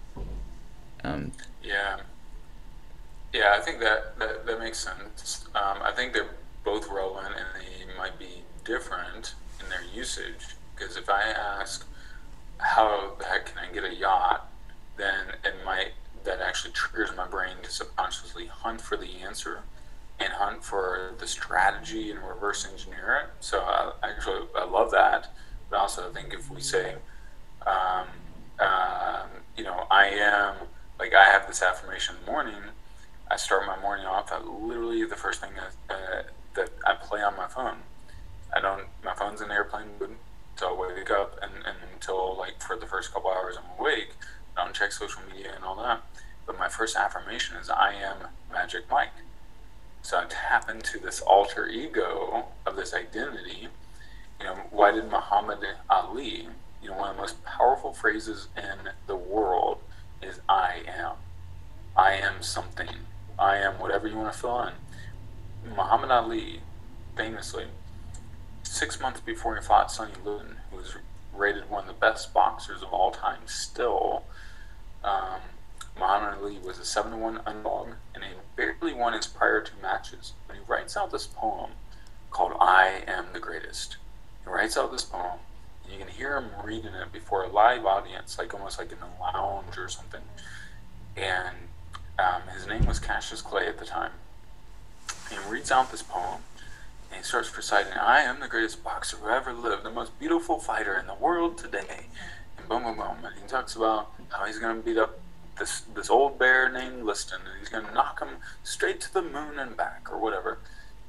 Um, 1.03 1.33
yeah. 1.63 2.01
Yeah, 3.33 3.55
I 3.57 3.61
think 3.61 3.81
that 3.81 4.19
that, 4.19 4.47
that 4.47 4.59
makes 4.59 4.79
sense. 4.79 5.47
Um, 5.55 5.79
I 5.83 5.93
think 5.93 6.13
they're 6.13 6.31
both 6.65 6.89
relevant 6.91 7.35
and 7.37 7.47
they 7.63 7.97
might 7.97 8.19
be 8.19 8.43
different 8.69 9.35
in 9.61 9.69
their 9.71 9.83
usage. 9.93 10.55
Because 10.75 10.97
if 10.97 11.09
I 11.09 11.23
ask, 11.23 11.87
how 12.59 13.15
the 13.19 13.25
heck 13.25 13.47
can 13.47 13.59
I 13.59 13.73
get 13.73 13.83
a 13.83 13.95
yacht, 13.95 14.49
then 14.97 15.29
it 15.45 15.55
might, 15.65 15.93
that 16.25 16.41
actually 16.41 16.73
triggers 16.73 17.11
my 17.17 17.27
brain 17.27 17.57
to 17.63 17.71
subconsciously 17.71 18.47
hunt 18.47 18.81
for 18.81 18.97
the 18.97 19.11
answer 19.27 19.63
and 20.21 20.33
hunt 20.33 20.63
for 20.63 21.15
the 21.19 21.27
strategy 21.27 22.11
and 22.11 22.21
reverse 22.21 22.69
engineer 22.71 23.23
it. 23.23 23.31
So 23.41 23.61
I, 23.61 23.93
actually, 24.03 24.47
I 24.55 24.65
love 24.65 24.91
that. 24.91 25.33
But 25.71 25.79
also, 25.79 26.09
I 26.09 26.13
think 26.13 26.35
if 26.35 26.51
we 26.51 26.61
say, 26.61 26.97
um, 27.67 28.07
um, 28.61 29.29
you 29.57 29.65
know, 29.65 29.87
I 29.91 30.07
am, 30.07 30.55
like, 30.99 31.15
I 31.15 31.25
have 31.25 31.47
this 31.47 31.63
affirmation 31.63 32.17
in 32.17 32.25
the 32.25 32.31
morning, 32.31 32.63
I 33.31 33.37
start 33.37 33.67
my 33.67 33.79
morning 33.81 34.07
off 34.07 34.33
at 34.33 34.47
literally 34.47 35.05
the 35.05 35.17
first 35.17 35.41
thing 35.41 35.51
that, 35.55 35.95
uh, 35.95 36.23
that 36.55 36.71
I 36.87 36.95
play 36.95 37.23
on 37.23 37.37
my 37.37 37.47
phone. 37.47 37.79
I 38.55 38.61
don't. 38.61 38.85
My 39.05 39.15
phone's 39.15 39.41
in 39.41 39.51
airplane 39.51 39.87
mode 40.01 40.17
so 40.59 40.75
I 40.75 40.93
wake 40.93 41.11
up, 41.11 41.39
and, 41.41 41.53
and 41.65 41.77
until 41.95 42.37
like 42.37 42.61
for 42.61 42.77
the 42.77 42.87
first 42.87 43.13
couple 43.13 43.31
hours 43.31 43.57
I'm 43.57 43.79
awake. 43.79 44.11
I 44.57 44.65
don't 44.65 44.75
check 44.75 44.91
social 44.91 45.23
media 45.33 45.53
and 45.55 45.65
all 45.65 45.77
that. 45.77 46.03
But 46.47 46.59
my 46.59 46.69
first 46.69 46.97
affirmation 46.97 47.57
is 47.57 47.71
I 47.71 47.93
am 47.93 48.17
Magic 48.53 48.91
Mike. 48.91 49.13
So 50.03 50.19
I 50.19 50.25
tap 50.29 50.69
into 50.69 50.99
this 50.99 51.21
alter 51.21 51.69
ego 51.69 52.47
of 52.67 52.75
this 52.75 52.93
identity. 52.93 53.69
You 54.41 54.47
know, 54.47 54.55
why 54.71 54.91
did 54.91 55.09
Muhammad 55.11 55.61
Ali, 55.89 56.49
you 56.83 56.89
know, 56.89 56.97
one 56.97 57.11
of 57.11 57.17
the 57.17 57.23
most 57.23 57.45
powerful 57.45 57.93
phrases 57.93 58.49
in 58.57 58.91
the 59.07 59.17
world 59.17 59.79
is 60.21 60.41
I 60.49 60.83
am. 60.89 61.17
I 61.97 62.15
am 62.15 62.43
something. 62.43 62.89
I 63.39 63.59
am 63.59 63.79
whatever 63.79 64.09
you 64.09 64.17
want 64.17 64.33
to 64.33 64.39
fill 64.39 64.61
in. 64.63 64.73
Muhammad 65.77 66.11
Ali, 66.11 66.63
famously, 67.17 67.67
six 68.79 69.01
months 69.01 69.21
before 69.21 69.57
he 69.57 69.63
fought 69.63 69.91
Sonny 69.91 70.13
Liston, 70.25 70.57
who 70.71 70.77
was 70.77 70.95
rated 71.35 71.69
one 71.69 71.83
of 71.83 71.89
the 71.89 72.01
best 72.01 72.33
boxers 72.33 72.81
of 72.81 72.93
all 72.93 73.11
time 73.11 73.41
still, 73.47 74.23
um, 75.03 75.41
Muhammad 75.99 76.39
Ali 76.39 76.59
was 76.59 76.79
a 76.79 76.85
7 76.85 77.11
to 77.11 77.17
1 77.17 77.41
underdog 77.45 77.89
and 78.15 78.23
he 78.23 78.31
barely 78.57 78.95
won 78.95 79.15
his 79.15 79.27
prior 79.27 79.61
two 79.61 79.75
matches. 79.83 80.33
But 80.47 80.57
he 80.57 80.63
writes 80.69 80.97
out 80.97 81.11
this 81.11 81.27
poem 81.27 81.73
called 82.31 82.53
I 82.61 83.03
Am 83.07 83.27
the 83.33 83.41
Greatest. 83.41 83.97
He 84.45 84.51
writes 84.51 84.77
out 84.77 84.93
this 84.93 85.05
poem, 85.05 85.41
and 85.83 85.93
you 85.93 85.99
can 85.99 86.09
hear 86.09 86.37
him 86.37 86.51
reading 86.63 86.95
it 86.95 87.13
before 87.13 87.43
a 87.43 87.49
live 87.49 87.85
audience, 87.85 88.39
like 88.39 88.55
almost 88.55 88.79
like 88.79 88.93
in 88.93 88.99
a 88.99 89.21
lounge 89.21 89.77
or 89.77 89.89
something. 89.89 90.23
And 91.17 91.57
um, 92.19 92.43
his 92.55 92.67
name 92.67 92.87
was 92.87 93.01
Cassius 93.01 93.43
Clay 93.43 93.67
at 93.67 93.79
the 93.79 93.85
time. 93.85 94.13
He 95.31 95.37
reads 95.49 95.73
out 95.73 95.91
this 95.91 96.03
poem, 96.03 96.43
and 97.11 97.19
he 97.19 97.23
starts 97.23 97.55
reciting, 97.57 97.93
I 97.95 98.21
am 98.21 98.41
the 98.41 98.49
greatest 98.49 98.85
boxer 98.85 99.17
who 99.17 99.29
ever 99.29 99.53
lived, 99.53 99.85
the 99.85 99.91
most 99.91 100.19
beautiful 100.19 100.59
fighter 100.59 100.99
in 100.99 101.07
the 101.07 101.15
world 101.15 101.59
today. 101.59 102.07
And 102.57 102.69
boom, 102.69 102.83
boom, 102.83 102.97
boom. 102.97 103.25
And 103.25 103.35
he 103.41 103.47
talks 103.49 103.75
about 103.75 104.11
how 104.31 104.45
he's 104.45 104.59
going 104.59 104.77
to 104.77 104.83
beat 104.83 104.99
up 104.99 105.19
this 105.59 105.81
this 105.95 106.09
old 106.09 106.39
bear 106.39 106.71
named 106.71 107.03
Liston, 107.05 107.41
and 107.41 107.59
he's 107.59 107.69
going 107.69 107.85
to 107.85 107.93
knock 107.93 108.21
him 108.21 108.37
straight 108.63 109.01
to 109.01 109.13
the 109.13 109.23
moon 109.23 109.59
and 109.59 109.77
back, 109.77 110.09
or 110.11 110.19
whatever. 110.19 110.59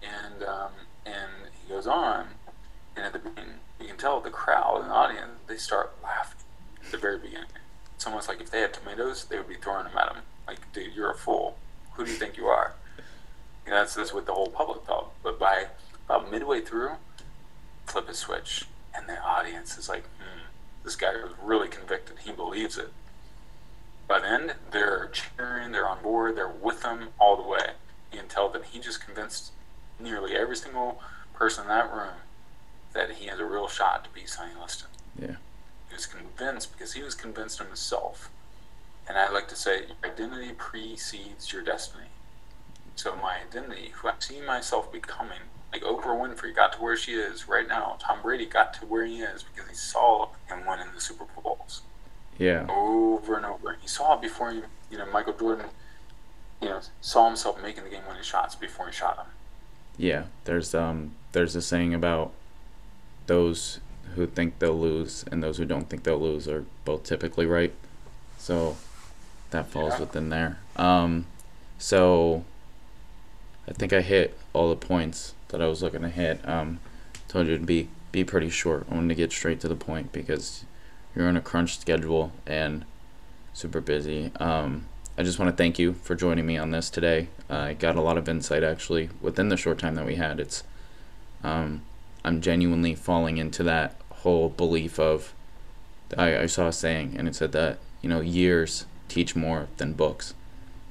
And 0.01 0.43
um, 0.43 0.71
and 1.05 1.51
he 1.61 1.71
goes 1.71 1.85
on, 1.85 2.29
and 2.95 3.05
at 3.05 3.13
the 3.13 3.19
beginning, 3.19 3.59
you 3.79 3.87
can 3.87 3.97
tell 3.97 4.19
the 4.19 4.29
crowd 4.29 4.81
and 4.81 4.89
the 4.89 4.93
audience 4.93 5.31
they 5.47 5.57
start 5.57 5.95
laughing 6.03 6.39
at 6.83 6.91
the 6.91 6.97
very 6.97 7.17
beginning. 7.17 7.49
It's 7.95 8.07
almost 8.07 8.27
like 8.27 8.41
if 8.41 8.49
they 8.49 8.61
had 8.61 8.73
tomatoes, 8.73 9.25
they 9.25 9.37
would 9.37 9.49
be 9.49 9.55
throwing 9.55 9.83
them 9.83 9.97
at 9.97 10.15
him. 10.15 10.23
Like, 10.47 10.59
dude, 10.73 10.93
you're 10.95 11.11
a 11.11 11.15
fool. 11.15 11.57
Who 11.93 12.05
do 12.05 12.11
you 12.11 12.17
think 12.17 12.37
you 12.37 12.47
are? 12.47 12.73
And 13.65 13.75
that's 13.75 13.93
that's 13.95 14.13
what 14.13 14.25
the 14.25 14.33
whole 14.33 14.47
public 14.47 14.83
thought. 14.83 15.11
But 15.21 15.37
by 15.37 15.67
about 16.09 16.31
midway 16.31 16.59
through, 16.59 16.93
flip 17.85 18.09
a 18.09 18.13
switch, 18.13 18.65
and 18.95 19.07
the 19.07 19.21
audience 19.21 19.77
is 19.77 19.87
like, 19.87 20.03
hmm, 20.17 20.41
this 20.83 20.95
guy 20.95 21.11
is 21.11 21.31
really 21.43 21.67
convicted. 21.67 22.17
He 22.19 22.31
believes 22.31 22.77
it. 22.77 22.91
By 24.07 24.19
the 24.19 24.27
end, 24.27 24.55
they're 24.71 25.11
cheering, 25.13 25.71
they're 25.71 25.87
on 25.87 26.01
board, 26.01 26.35
they're 26.35 26.49
with 26.49 26.83
him 26.83 27.09
all 27.19 27.37
the 27.37 27.47
way. 27.47 27.73
You 28.11 28.19
can 28.19 28.27
tell 28.27 28.49
that 28.49 28.65
he 28.65 28.79
just 28.79 29.05
convinced 29.05 29.51
nearly 29.99 30.35
every 30.35 30.55
single 30.55 30.99
person 31.35 31.63
in 31.63 31.69
that 31.69 31.93
room 31.93 32.15
that 32.93 33.11
he 33.11 33.27
has 33.27 33.39
a 33.39 33.45
real 33.45 33.67
shot 33.67 34.03
to 34.03 34.09
beat 34.09 34.29
Sonny 34.29 34.53
Liston. 34.59 34.89
Yeah. 35.15 35.35
He 35.89 35.95
was 35.95 36.07
convinced 36.07 36.71
because 36.71 36.93
he 36.93 37.03
was 37.03 37.13
convinced 37.13 37.59
of 37.59 37.67
himself. 37.67 38.31
And 39.07 39.15
I 39.15 39.29
like 39.29 39.47
to 39.49 39.55
say, 39.55 39.81
your 39.81 40.11
identity 40.11 40.53
precedes 40.57 41.53
your 41.53 41.61
destiny. 41.61 42.07
So 42.95 43.15
my 43.15 43.37
identity, 43.47 43.91
who 43.95 44.07
I 44.07 44.13
see 44.17 44.41
myself 44.41 44.91
becoming, 44.91 45.39
like 45.71 45.81
Oprah 45.83 46.19
Winfrey 46.19 46.55
got 46.55 46.73
to 46.73 46.79
where 46.81 46.97
she 46.97 47.13
is 47.13 47.47
right 47.47 47.67
now. 47.67 47.97
Tom 47.99 48.21
Brady 48.21 48.45
got 48.45 48.73
to 48.75 48.85
where 48.85 49.05
he 49.05 49.21
is 49.21 49.43
because 49.43 49.69
he 49.69 49.75
saw 49.75 50.29
him 50.47 50.65
winning 50.67 50.87
the 50.95 51.01
Super 51.01 51.25
Bowls 51.43 51.81
Yeah. 52.37 52.65
over 52.69 53.35
and 53.37 53.45
over. 53.45 53.77
He 53.81 53.87
saw 53.87 54.15
it 54.15 54.21
before 54.21 54.51
he, 54.51 54.61
you 54.89 54.97
know, 54.97 55.05
Michael 55.11 55.33
Jordan, 55.33 55.67
you 56.61 56.69
know, 56.69 56.81
saw 57.01 57.27
himself 57.27 57.61
making 57.61 57.83
the 57.83 57.89
game-winning 57.89 58.23
shots 58.23 58.55
before 58.55 58.87
he 58.87 58.91
shot 58.93 59.17
him. 59.17 59.27
Yeah. 59.97 60.23
There's 60.45 60.73
um 60.73 61.11
there's 61.33 61.55
a 61.55 61.61
saying 61.61 61.93
about 61.93 62.31
those 63.27 63.79
who 64.15 64.25
think 64.25 64.57
they'll 64.59 64.79
lose 64.79 65.23
and 65.31 65.43
those 65.43 65.57
who 65.57 65.65
don't 65.65 65.87
think 65.87 66.03
they'll 66.03 66.19
lose 66.19 66.47
are 66.47 66.65
both 66.85 67.03
typically 67.03 67.45
right. 67.45 67.73
So 68.39 68.75
that 69.51 69.67
falls 69.67 69.93
Yeah. 69.93 69.99
within 69.99 70.29
there. 70.29 70.57
Um 70.77 71.25
so 71.77 72.43
I 73.67 73.73
think 73.73 73.93
I 73.93 74.01
hit 74.01 74.37
all 74.53 74.69
the 74.69 74.75
points 74.75 75.35
that 75.49 75.61
I 75.61 75.67
was 75.67 75.83
looking 75.83 76.01
to 76.01 76.09
hit. 76.09 76.47
Um 76.47 76.79
told 77.27 77.47
you 77.47 77.57
to 77.57 77.65
be 77.65 77.89
be 78.11 78.23
pretty 78.23 78.49
short. 78.49 78.87
I 78.89 78.95
wanted 78.95 79.09
to 79.09 79.15
get 79.15 79.31
straight 79.31 79.59
to 79.61 79.67
the 79.67 79.75
point 79.75 80.11
because 80.11 80.65
you're 81.15 81.27
on 81.27 81.37
a 81.37 81.41
crunch 81.41 81.77
schedule 81.77 82.31
and 82.45 82.85
super 83.53 83.81
busy. 83.81 84.31
Um, 84.39 84.85
I 85.17 85.23
just 85.23 85.37
want 85.37 85.51
to 85.51 85.55
thank 85.55 85.77
you 85.77 85.93
for 85.93 86.15
joining 86.15 86.45
me 86.45 86.57
on 86.57 86.71
this 86.71 86.89
today. 86.89 87.27
I 87.49 87.73
got 87.73 87.95
a 87.95 88.01
lot 88.01 88.17
of 88.17 88.29
insight 88.29 88.63
actually 88.63 89.09
within 89.21 89.49
the 89.49 89.57
short 89.57 89.79
time 89.79 89.95
that 89.95 90.05
we 90.05 90.15
had. 90.15 90.39
It's 90.39 90.63
um, 91.43 91.83
I'm 92.23 92.41
genuinely 92.41 92.95
falling 92.95 93.37
into 93.37 93.63
that 93.63 93.95
whole 94.09 94.49
belief 94.49 94.99
of 94.99 95.33
I, 96.17 96.39
I 96.39 96.45
saw 96.47 96.67
a 96.67 96.73
saying 96.73 97.15
and 97.17 97.27
it 97.27 97.35
said 97.35 97.51
that 97.53 97.79
you 98.01 98.09
know 98.09 98.21
years 98.21 98.85
teach 99.07 99.35
more 99.35 99.67
than 99.77 99.93
books, 99.93 100.33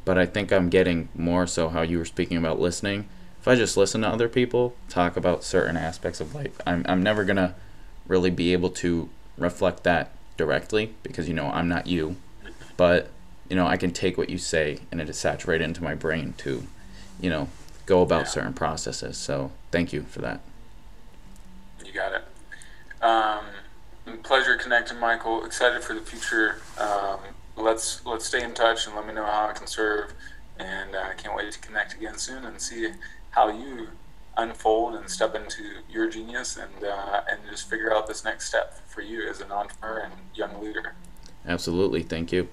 but 0.05 0.19
I 0.19 0.27
think 0.27 0.53
I'm 0.53 0.69
getting 0.69 1.09
more 1.15 1.47
so 1.47 1.69
how 1.69 1.83
you 1.83 1.99
were 1.99 2.05
speaking 2.05 2.37
about 2.37 2.61
listening. 2.61 3.09
If 3.49 3.53
I 3.53 3.57
just 3.57 3.79
listen 3.79 4.03
to 4.03 4.09
other 4.09 4.29
people 4.29 4.75
talk 4.91 5.17
about 5.17 5.43
certain 5.43 5.75
aspects 5.75 6.21
of 6.21 6.35
life, 6.35 6.61
I'm 6.67 6.85
I'm 6.87 7.03
never 7.03 7.25
gonna 7.25 7.55
really 8.07 8.29
be 8.29 8.53
able 8.53 8.69
to 8.85 9.09
reflect 9.39 9.85
that 9.85 10.11
directly 10.37 10.93
because 11.03 11.29
you 11.29 11.35
know 11.35 11.47
I'm 11.47 11.67
not 11.67 11.87
you, 11.87 12.17
but 12.77 13.09
you 13.49 13.57
know 13.57 13.67
I 13.67 13.79
can 13.79 13.91
take 13.91 14.19
what 14.19 14.29
you 14.29 14.37
say 14.37 14.81
and 14.93 15.01
it 15.01 15.09
is 15.09 15.19
saturated 15.19 15.65
into 15.65 15.83
my 15.83 15.95
brain 15.95 16.35
to, 16.37 16.65
you 17.23 17.31
know, 17.31 17.49
go 17.87 18.03
about 18.03 18.25
Yeah. 18.25 18.33
certain 18.33 18.53
processes. 18.53 19.17
So 19.17 19.51
thank 19.71 19.95
you 19.95 20.03
for 20.03 20.21
that. 20.21 20.41
You 21.83 21.93
got 21.93 22.13
it. 22.13 23.03
Um, 23.03 23.47
pleasure 24.25 24.59
connecting, 24.59 24.99
Michael. 24.99 25.47
Excited 25.47 25.83
for 25.83 25.95
the 25.95 26.03
future. 26.03 26.61
Um, 26.77 27.21
let's 27.57 28.05
let's 28.05 28.27
stay 28.27 28.45
in 28.45 28.53
touch 28.53 28.87
and 28.87 28.95
let 28.95 29.07
me 29.07 29.15
know 29.15 29.25
how 29.25 29.49
I 29.49 29.55
can 29.55 29.67
serve. 29.67 30.13
And 30.59 30.95
uh, 30.95 30.99
I 30.99 31.15
can't 31.15 31.35
wait 31.35 31.51
to 31.53 31.59
connect 31.61 31.95
again 31.95 32.19
soon 32.19 32.45
and 32.45 32.61
see 32.61 32.93
how 33.31 33.49
you 33.49 33.89
unfold 34.37 34.95
and 34.95 35.11
step 35.11 35.35
into 35.35 35.63
your 35.91 36.09
genius 36.09 36.57
and 36.57 36.85
uh, 36.85 37.23
and 37.29 37.41
just 37.51 37.69
figure 37.69 37.93
out 37.93 38.07
this 38.07 38.25
next 38.25 38.49
step 38.49 38.81
for 38.89 39.01
you 39.01 39.29
as 39.29 39.41
an 39.41 39.51
entrepreneur 39.51 39.99
and 39.99 40.15
young 40.35 40.61
leader. 40.63 40.95
Absolutely, 41.47 42.03
thank 42.03 42.33
you. 42.33 42.49